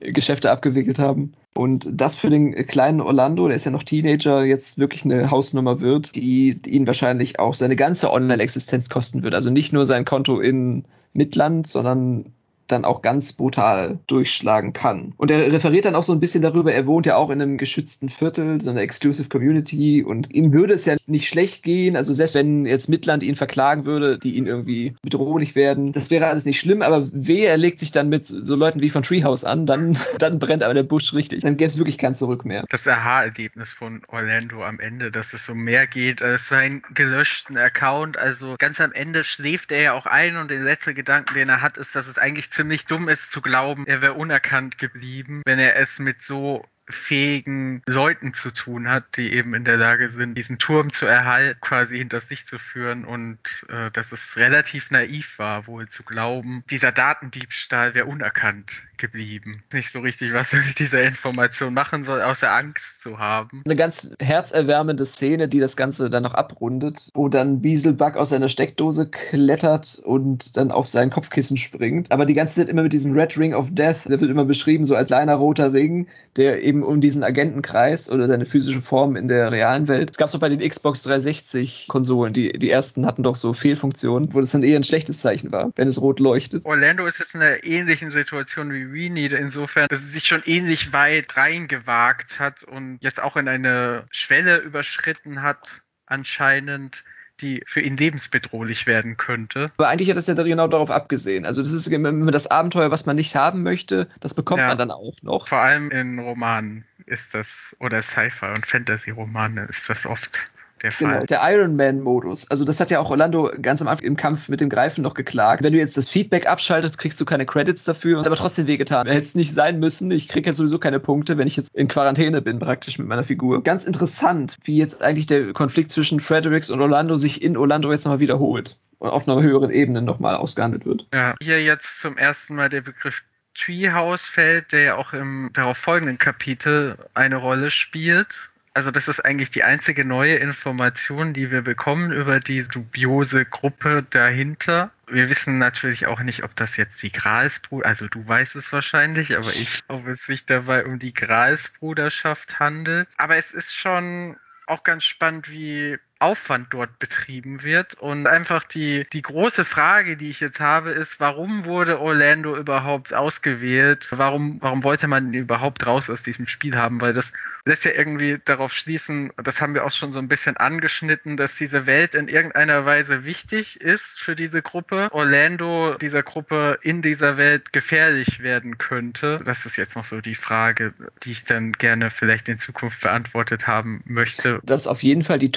Geschäfte 0.00 0.50
abgewickelt 0.50 0.98
haben. 0.98 1.34
Und 1.54 1.88
das 1.92 2.16
für 2.16 2.28
den 2.28 2.52
kleinen 2.66 3.00
Orlando, 3.00 3.46
der 3.46 3.56
ist 3.56 3.64
ja 3.64 3.70
noch 3.70 3.82
Teenager, 3.82 4.44
jetzt 4.44 4.78
wirklich 4.78 5.04
eine 5.04 5.30
Hausnummer 5.30 5.80
wird, 5.80 6.14
die, 6.14 6.58
ihn 6.66 6.86
wahrscheinlich 6.86 7.38
auch 7.38 7.54
seine 7.54 7.76
ganze 7.76 8.12
Online-Existenz 8.12 8.90
kosten 8.90 9.22
wird. 9.22 9.34
Also 9.34 9.50
nicht 9.50 9.72
nur 9.72 9.86
sein 9.86 10.04
Konto 10.04 10.40
in 10.40 10.84
Midland, 11.14 11.66
sondern 11.66 12.34
dann 12.68 12.84
auch 12.84 13.02
ganz 13.02 13.32
brutal 13.32 13.98
durchschlagen 14.06 14.72
kann. 14.72 15.14
Und 15.16 15.30
er 15.30 15.52
referiert 15.52 15.84
dann 15.84 15.94
auch 15.94 16.02
so 16.02 16.12
ein 16.12 16.20
bisschen 16.20 16.42
darüber, 16.42 16.72
er 16.72 16.86
wohnt 16.86 17.06
ja 17.06 17.16
auch 17.16 17.30
in 17.30 17.40
einem 17.40 17.58
geschützten 17.58 18.08
Viertel, 18.08 18.60
so 18.60 18.70
einer 18.70 18.80
Exclusive 18.80 19.28
Community 19.28 20.02
und 20.02 20.32
ihm 20.32 20.52
würde 20.52 20.74
es 20.74 20.84
ja 20.84 20.96
nicht 21.06 21.28
schlecht 21.28 21.62
gehen, 21.62 21.96
also 21.96 22.14
selbst 22.14 22.34
wenn 22.34 22.66
jetzt 22.66 22.88
Midland 22.88 23.22
ihn 23.22 23.36
verklagen 23.36 23.86
würde, 23.86 24.18
die 24.18 24.36
ihn 24.36 24.46
irgendwie 24.46 24.94
bedrohlich 25.02 25.54
werden, 25.54 25.92
das 25.92 26.10
wäre 26.10 26.26
alles 26.26 26.44
nicht 26.44 26.60
schlimm, 26.60 26.82
aber 26.82 27.06
wehe, 27.12 27.46
er 27.46 27.56
legt 27.56 27.78
sich 27.78 27.92
dann 27.92 28.08
mit 28.08 28.24
so 28.24 28.54
Leuten 28.54 28.80
wie 28.80 28.90
von 28.90 29.02
Treehouse 29.02 29.44
an, 29.44 29.66
dann, 29.66 29.98
dann 30.18 30.38
brennt 30.38 30.62
aber 30.62 30.74
der 30.74 30.82
Busch 30.82 31.12
richtig. 31.14 31.42
Dann 31.42 31.56
gäbe 31.56 31.68
es 31.68 31.78
wirklich 31.78 31.98
kein 31.98 32.14
Zurück 32.14 32.44
mehr. 32.44 32.64
Das 32.68 32.86
Aha-Erlebnis 32.86 33.72
von 33.72 34.02
Orlando 34.08 34.64
am 34.64 34.80
Ende, 34.80 35.10
dass 35.10 35.32
es 35.32 35.46
so 35.46 35.54
mehr 35.54 35.86
geht 35.86 36.22
als 36.22 36.48
seinen 36.48 36.82
gelöschten 36.94 37.56
Account, 37.56 38.16
also 38.16 38.56
ganz 38.58 38.80
am 38.80 38.92
Ende 38.92 39.24
schläft 39.24 39.72
er 39.72 39.82
ja 39.82 39.92
auch 39.92 40.06
ein 40.06 40.36
und 40.36 40.50
den 40.50 40.62
letzten 40.62 40.94
Gedanken, 40.94 41.34
den 41.34 41.48
er 41.48 41.62
hat, 41.62 41.76
ist, 41.76 41.94
dass 41.94 42.06
es 42.06 42.18
eigentlich 42.18 42.50
ziemlich 42.56 42.86
dumm 42.86 43.08
ist 43.08 43.30
zu 43.30 43.42
glauben, 43.42 43.86
er 43.86 44.00
wäre 44.00 44.14
unerkannt 44.14 44.78
geblieben, 44.78 45.42
wenn 45.44 45.58
er 45.58 45.76
es 45.76 45.98
mit 45.98 46.22
so 46.22 46.64
fähigen 46.88 47.82
Leuten 47.86 48.32
zu 48.32 48.52
tun 48.52 48.88
hat, 48.88 49.16
die 49.16 49.32
eben 49.32 49.54
in 49.54 49.64
der 49.64 49.76
Lage 49.76 50.10
sind, 50.10 50.36
diesen 50.36 50.58
Turm 50.58 50.92
zu 50.92 51.06
erhalten, 51.06 51.60
quasi 51.60 51.98
hinter 51.98 52.20
sich 52.20 52.46
zu 52.46 52.58
führen 52.58 53.04
und 53.04 53.38
äh, 53.68 53.90
dass 53.90 54.12
es 54.12 54.36
relativ 54.36 54.90
naiv 54.90 55.38
war, 55.38 55.66
wohl 55.66 55.88
zu 55.88 56.02
glauben, 56.02 56.62
dieser 56.70 56.92
Datendiebstahl 56.92 57.94
wäre 57.94 58.06
unerkannt 58.06 58.82
geblieben. 58.98 59.62
Nicht 59.72 59.90
so 59.90 60.00
richtig, 60.00 60.32
was 60.32 60.52
er 60.52 60.60
mit 60.60 60.78
dieser 60.78 61.02
Information 61.02 61.74
machen 61.74 62.04
soll, 62.04 62.22
außer 62.22 62.50
Angst 62.50 63.02
zu 63.02 63.18
haben. 63.18 63.62
Eine 63.64 63.76
ganz 63.76 64.14
herzerwärmende 64.20 65.04
Szene, 65.04 65.48
die 65.48 65.60
das 65.60 65.76
Ganze 65.76 66.10
dann 66.10 66.22
noch 66.22 66.34
abrundet, 66.34 67.10
wo 67.14 67.28
dann 67.28 67.60
Bieselbug 67.60 68.16
aus 68.16 68.30
seiner 68.30 68.48
Steckdose 68.48 69.08
klettert 69.08 70.00
und 70.04 70.56
dann 70.56 70.70
auf 70.70 70.86
sein 70.86 71.10
Kopfkissen 71.10 71.56
springt. 71.56 72.12
Aber 72.12 72.26
die 72.26 72.34
ganze 72.34 72.54
Zeit 72.56 72.68
immer 72.68 72.82
mit 72.82 72.92
diesem 72.92 73.12
Red 73.12 73.36
Ring 73.36 73.54
of 73.54 73.68
Death, 73.72 74.04
der 74.06 74.20
wird 74.20 74.30
immer 74.30 74.44
beschrieben 74.44 74.84
so 74.84 74.94
als 74.94 75.10
kleiner 75.16 75.36
roter 75.36 75.72
Ring, 75.72 76.08
der 76.36 76.62
eben 76.62 76.75
um 76.82 77.00
diesen 77.00 77.22
Agentenkreis 77.22 78.10
oder 78.10 78.26
seine 78.26 78.46
physische 78.46 78.80
Form 78.80 79.16
in 79.16 79.28
der 79.28 79.52
realen 79.52 79.88
Welt. 79.88 80.10
Es 80.10 80.16
gab 80.16 80.28
so 80.28 80.38
bei 80.38 80.48
den 80.48 80.66
Xbox 80.66 81.02
360 81.02 81.86
Konsolen, 81.88 82.32
die, 82.32 82.52
die 82.52 82.70
ersten 82.70 83.06
hatten 83.06 83.22
doch 83.22 83.36
so 83.36 83.52
Fehlfunktionen, 83.52 84.32
wo 84.34 84.40
das 84.40 84.52
dann 84.52 84.62
eher 84.62 84.78
ein 84.78 84.84
schlechtes 84.84 85.20
Zeichen 85.20 85.52
war, 85.52 85.70
wenn 85.76 85.88
es 85.88 86.00
rot 86.00 86.20
leuchtet. 86.20 86.64
Orlando 86.64 87.06
ist 87.06 87.18
jetzt 87.18 87.34
in 87.34 87.42
einer 87.42 87.64
ähnlichen 87.64 88.10
Situation 88.10 88.72
wie 88.72 88.92
Weenie, 88.92 89.26
insofern, 89.26 89.86
dass 89.88 90.00
er 90.00 90.08
sich 90.08 90.24
schon 90.24 90.42
ähnlich 90.44 90.92
weit 90.92 91.36
reingewagt 91.36 92.38
hat 92.38 92.62
und 92.64 92.98
jetzt 93.00 93.20
auch 93.22 93.36
in 93.36 93.48
eine 93.48 94.04
Schwelle 94.10 94.58
überschritten 94.58 95.42
hat, 95.42 95.82
anscheinend, 96.06 97.04
die 97.40 97.62
für 97.66 97.80
ihn 97.80 97.96
lebensbedrohlich 97.96 98.86
werden 98.86 99.16
könnte. 99.16 99.70
Aber 99.76 99.88
eigentlich 99.88 100.10
hat 100.10 100.16
es 100.16 100.26
ja 100.26 100.34
genau 100.34 100.68
darauf 100.68 100.90
abgesehen. 100.90 101.44
Also 101.44 101.62
das 101.62 101.72
ist 101.72 101.86
immer 101.88 102.30
das 102.30 102.46
Abenteuer, 102.46 102.90
was 102.90 103.06
man 103.06 103.16
nicht 103.16 103.34
haben 103.36 103.62
möchte, 103.62 104.08
das 104.20 104.34
bekommt 104.34 104.60
ja. 104.60 104.68
man 104.68 104.78
dann 104.78 104.90
auch 104.90 105.14
noch. 105.22 105.48
Vor 105.48 105.58
allem 105.58 105.90
in 105.90 106.18
Romanen 106.18 106.84
ist 107.06 107.26
das, 107.32 107.76
oder 107.78 108.02
Sci-Fi 108.02 108.46
und 108.54 108.66
Fantasy-Romanen 108.66 109.68
ist 109.68 109.88
das 109.88 110.06
oft 110.06 110.40
der 110.82 110.92
Fall. 110.92 111.14
Genau, 111.14 111.24
der 111.24 111.40
Iron 111.42 111.76
Man-Modus. 111.76 112.50
Also 112.50 112.64
das 112.64 112.80
hat 112.80 112.90
ja 112.90 113.00
auch 113.00 113.10
Orlando 113.10 113.50
ganz 113.60 113.80
am 113.80 113.88
Anfang 113.88 114.06
im 114.06 114.16
Kampf 114.16 114.48
mit 114.48 114.60
dem 114.60 114.68
Greifen 114.68 115.02
noch 115.02 115.14
geklagt. 115.14 115.62
Wenn 115.62 115.72
du 115.72 115.78
jetzt 115.78 115.96
das 115.96 116.08
Feedback 116.08 116.46
abschaltest, 116.46 116.98
kriegst 116.98 117.20
du 117.20 117.24
keine 117.24 117.46
Credits 117.46 117.84
dafür, 117.84 118.24
aber 118.24 118.36
trotzdem 118.36 118.66
wehgetan. 118.66 119.06
Hätte 119.06 119.20
es 119.20 119.34
nicht 119.34 119.52
sein 119.52 119.78
müssen. 119.78 120.10
Ich 120.10 120.28
kriege 120.28 120.50
jetzt 120.50 120.58
sowieso 120.58 120.78
keine 120.78 121.00
Punkte, 121.00 121.38
wenn 121.38 121.46
ich 121.46 121.56
jetzt 121.56 121.74
in 121.74 121.88
Quarantäne 121.88 122.42
bin, 122.42 122.58
praktisch 122.58 122.98
mit 122.98 123.08
meiner 123.08 123.24
Figur. 123.24 123.62
Ganz 123.62 123.84
interessant, 123.84 124.56
wie 124.64 124.76
jetzt 124.76 125.02
eigentlich 125.02 125.26
der 125.26 125.52
Konflikt 125.52 125.90
zwischen 125.90 126.20
Fredericks 126.20 126.70
und 126.70 126.80
Orlando 126.80 127.16
sich 127.16 127.42
in 127.42 127.56
Orlando 127.56 127.90
jetzt 127.90 128.04
nochmal 128.04 128.20
wiederholt 128.20 128.76
und 128.98 129.10
auf 129.10 129.28
einer 129.28 129.40
höheren 129.42 129.70
Ebene 129.70 130.02
nochmal 130.02 130.36
ausgehandelt 130.36 130.86
wird. 130.86 131.06
Ja, 131.14 131.34
hier 131.42 131.62
jetzt 131.62 132.00
zum 132.00 132.16
ersten 132.16 132.54
Mal 132.54 132.68
der 132.68 132.82
Begriff 132.82 133.22
Treehouse 133.54 134.26
fällt, 134.26 134.72
der 134.72 134.82
ja 134.82 134.94
auch 134.96 135.14
im 135.14 135.50
darauf 135.54 135.78
folgenden 135.78 136.18
Kapitel 136.18 136.96
eine 137.14 137.36
Rolle 137.36 137.70
spielt 137.70 138.50
also 138.76 138.90
das 138.90 139.08
ist 139.08 139.24
eigentlich 139.24 139.48
die 139.48 139.64
einzige 139.64 140.04
neue 140.04 140.36
Information, 140.36 141.32
die 141.32 141.50
wir 141.50 141.62
bekommen 141.62 142.12
über 142.12 142.40
die 142.40 142.62
dubiose 142.62 143.46
Gruppe 143.46 144.04
dahinter. 144.10 144.90
Wir 145.06 145.30
wissen 145.30 145.56
natürlich 145.56 146.06
auch 146.06 146.20
nicht, 146.20 146.44
ob 146.44 146.54
das 146.56 146.76
jetzt 146.76 147.02
die 147.02 147.10
Gralsbruder, 147.10 147.86
also 147.86 148.06
du 148.06 148.28
weißt 148.28 148.54
es 148.54 148.74
wahrscheinlich, 148.74 149.34
aber 149.34 149.48
ich, 149.48 149.80
ob 149.88 150.06
es 150.06 150.26
sich 150.26 150.44
dabei 150.44 150.84
um 150.84 150.98
die 150.98 151.14
Gralsbruderschaft 151.14 152.60
handelt. 152.60 153.08
Aber 153.16 153.36
es 153.36 153.50
ist 153.50 153.74
schon 153.74 154.36
auch 154.66 154.82
ganz 154.82 155.04
spannend, 155.04 155.50
wie 155.50 155.96
Aufwand 156.18 156.68
dort 156.70 156.98
betrieben 156.98 157.62
wird. 157.62 157.94
Und 157.94 158.26
einfach 158.26 158.64
die, 158.64 159.06
die 159.12 159.22
große 159.22 159.64
Frage, 159.64 160.16
die 160.16 160.30
ich 160.30 160.40
jetzt 160.40 160.60
habe, 160.60 160.90
ist, 160.90 161.20
warum 161.20 161.64
wurde 161.64 162.00
Orlando 162.00 162.56
überhaupt 162.56 163.14
ausgewählt? 163.14 164.08
Warum, 164.10 164.58
warum 164.60 164.84
wollte 164.84 165.08
man 165.08 165.32
ihn 165.32 165.40
überhaupt 165.42 165.86
raus 165.86 166.10
aus 166.10 166.22
diesem 166.22 166.46
Spiel 166.46 166.76
haben? 166.76 167.00
Weil 167.00 167.12
das 167.12 167.32
lässt 167.66 167.84
ja 167.84 167.90
irgendwie 167.90 168.38
darauf 168.44 168.72
schließen, 168.72 169.32
das 169.42 169.60
haben 169.60 169.74
wir 169.74 169.84
auch 169.84 169.90
schon 169.90 170.12
so 170.12 170.20
ein 170.20 170.28
bisschen 170.28 170.56
angeschnitten, 170.56 171.36
dass 171.36 171.56
diese 171.56 171.84
Welt 171.84 172.14
in 172.14 172.28
irgendeiner 172.28 172.86
Weise 172.86 173.24
wichtig 173.24 173.80
ist 173.80 174.20
für 174.20 174.36
diese 174.36 174.62
Gruppe. 174.62 175.08
Orlando 175.10 175.94
dieser 175.94 176.22
Gruppe 176.22 176.78
in 176.82 177.02
dieser 177.02 177.36
Welt 177.36 177.72
gefährlich 177.72 178.40
werden 178.40 178.78
könnte. 178.78 179.40
Das 179.44 179.66
ist 179.66 179.76
jetzt 179.76 179.96
noch 179.96 180.04
so 180.04 180.20
die 180.20 180.36
Frage, 180.36 180.94
die 181.24 181.32
ich 181.32 181.44
dann 181.44 181.72
gerne 181.72 182.10
vielleicht 182.10 182.48
in 182.48 182.56
Zukunft 182.56 183.00
beantwortet 183.00 183.66
haben 183.66 184.00
möchte. 184.06 184.60
Dass 184.62 184.86
auf 184.86 185.02
jeden 185.02 185.24
Fall 185.24 185.40
die 185.40 185.50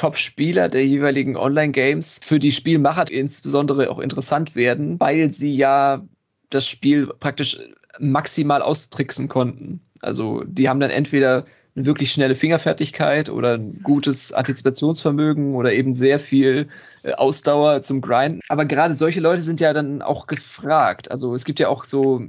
Top-Spieler 0.49 0.67
der 0.67 0.85
jeweiligen 0.85 1.37
Online-Games 1.37 2.21
für 2.23 2.39
die 2.39 2.51
Spielmacher 2.51 3.11
insbesondere 3.11 3.91
auch 3.91 3.99
interessant 3.99 4.55
werden, 4.55 4.99
weil 4.99 5.29
sie 5.29 5.55
ja 5.55 6.01
das 6.49 6.67
Spiel 6.67 7.07
praktisch 7.19 7.59
maximal 7.99 8.63
austricksen 8.63 9.27
konnten. 9.27 9.81
Also 10.01 10.43
die 10.45 10.67
haben 10.67 10.79
dann 10.79 10.89
entweder 10.89 11.45
eine 11.75 11.85
wirklich 11.85 12.11
schnelle 12.11 12.35
Fingerfertigkeit 12.35 13.29
oder 13.29 13.53
ein 13.53 13.81
gutes 13.83 14.33
Antizipationsvermögen 14.33 15.55
oder 15.55 15.71
eben 15.71 15.93
sehr 15.93 16.19
viel 16.19 16.67
äh, 17.03 17.13
Ausdauer 17.13 17.81
zum 17.81 18.01
Grind. 18.01 18.41
Aber 18.49 18.65
gerade 18.65 18.93
solche 18.93 19.19
Leute 19.19 19.41
sind 19.41 19.59
ja 19.59 19.71
dann 19.73 20.01
auch 20.01 20.27
gefragt. 20.27 21.11
Also 21.11 21.33
es 21.33 21.45
gibt 21.45 21.59
ja 21.59 21.69
auch 21.69 21.83
so, 21.83 22.21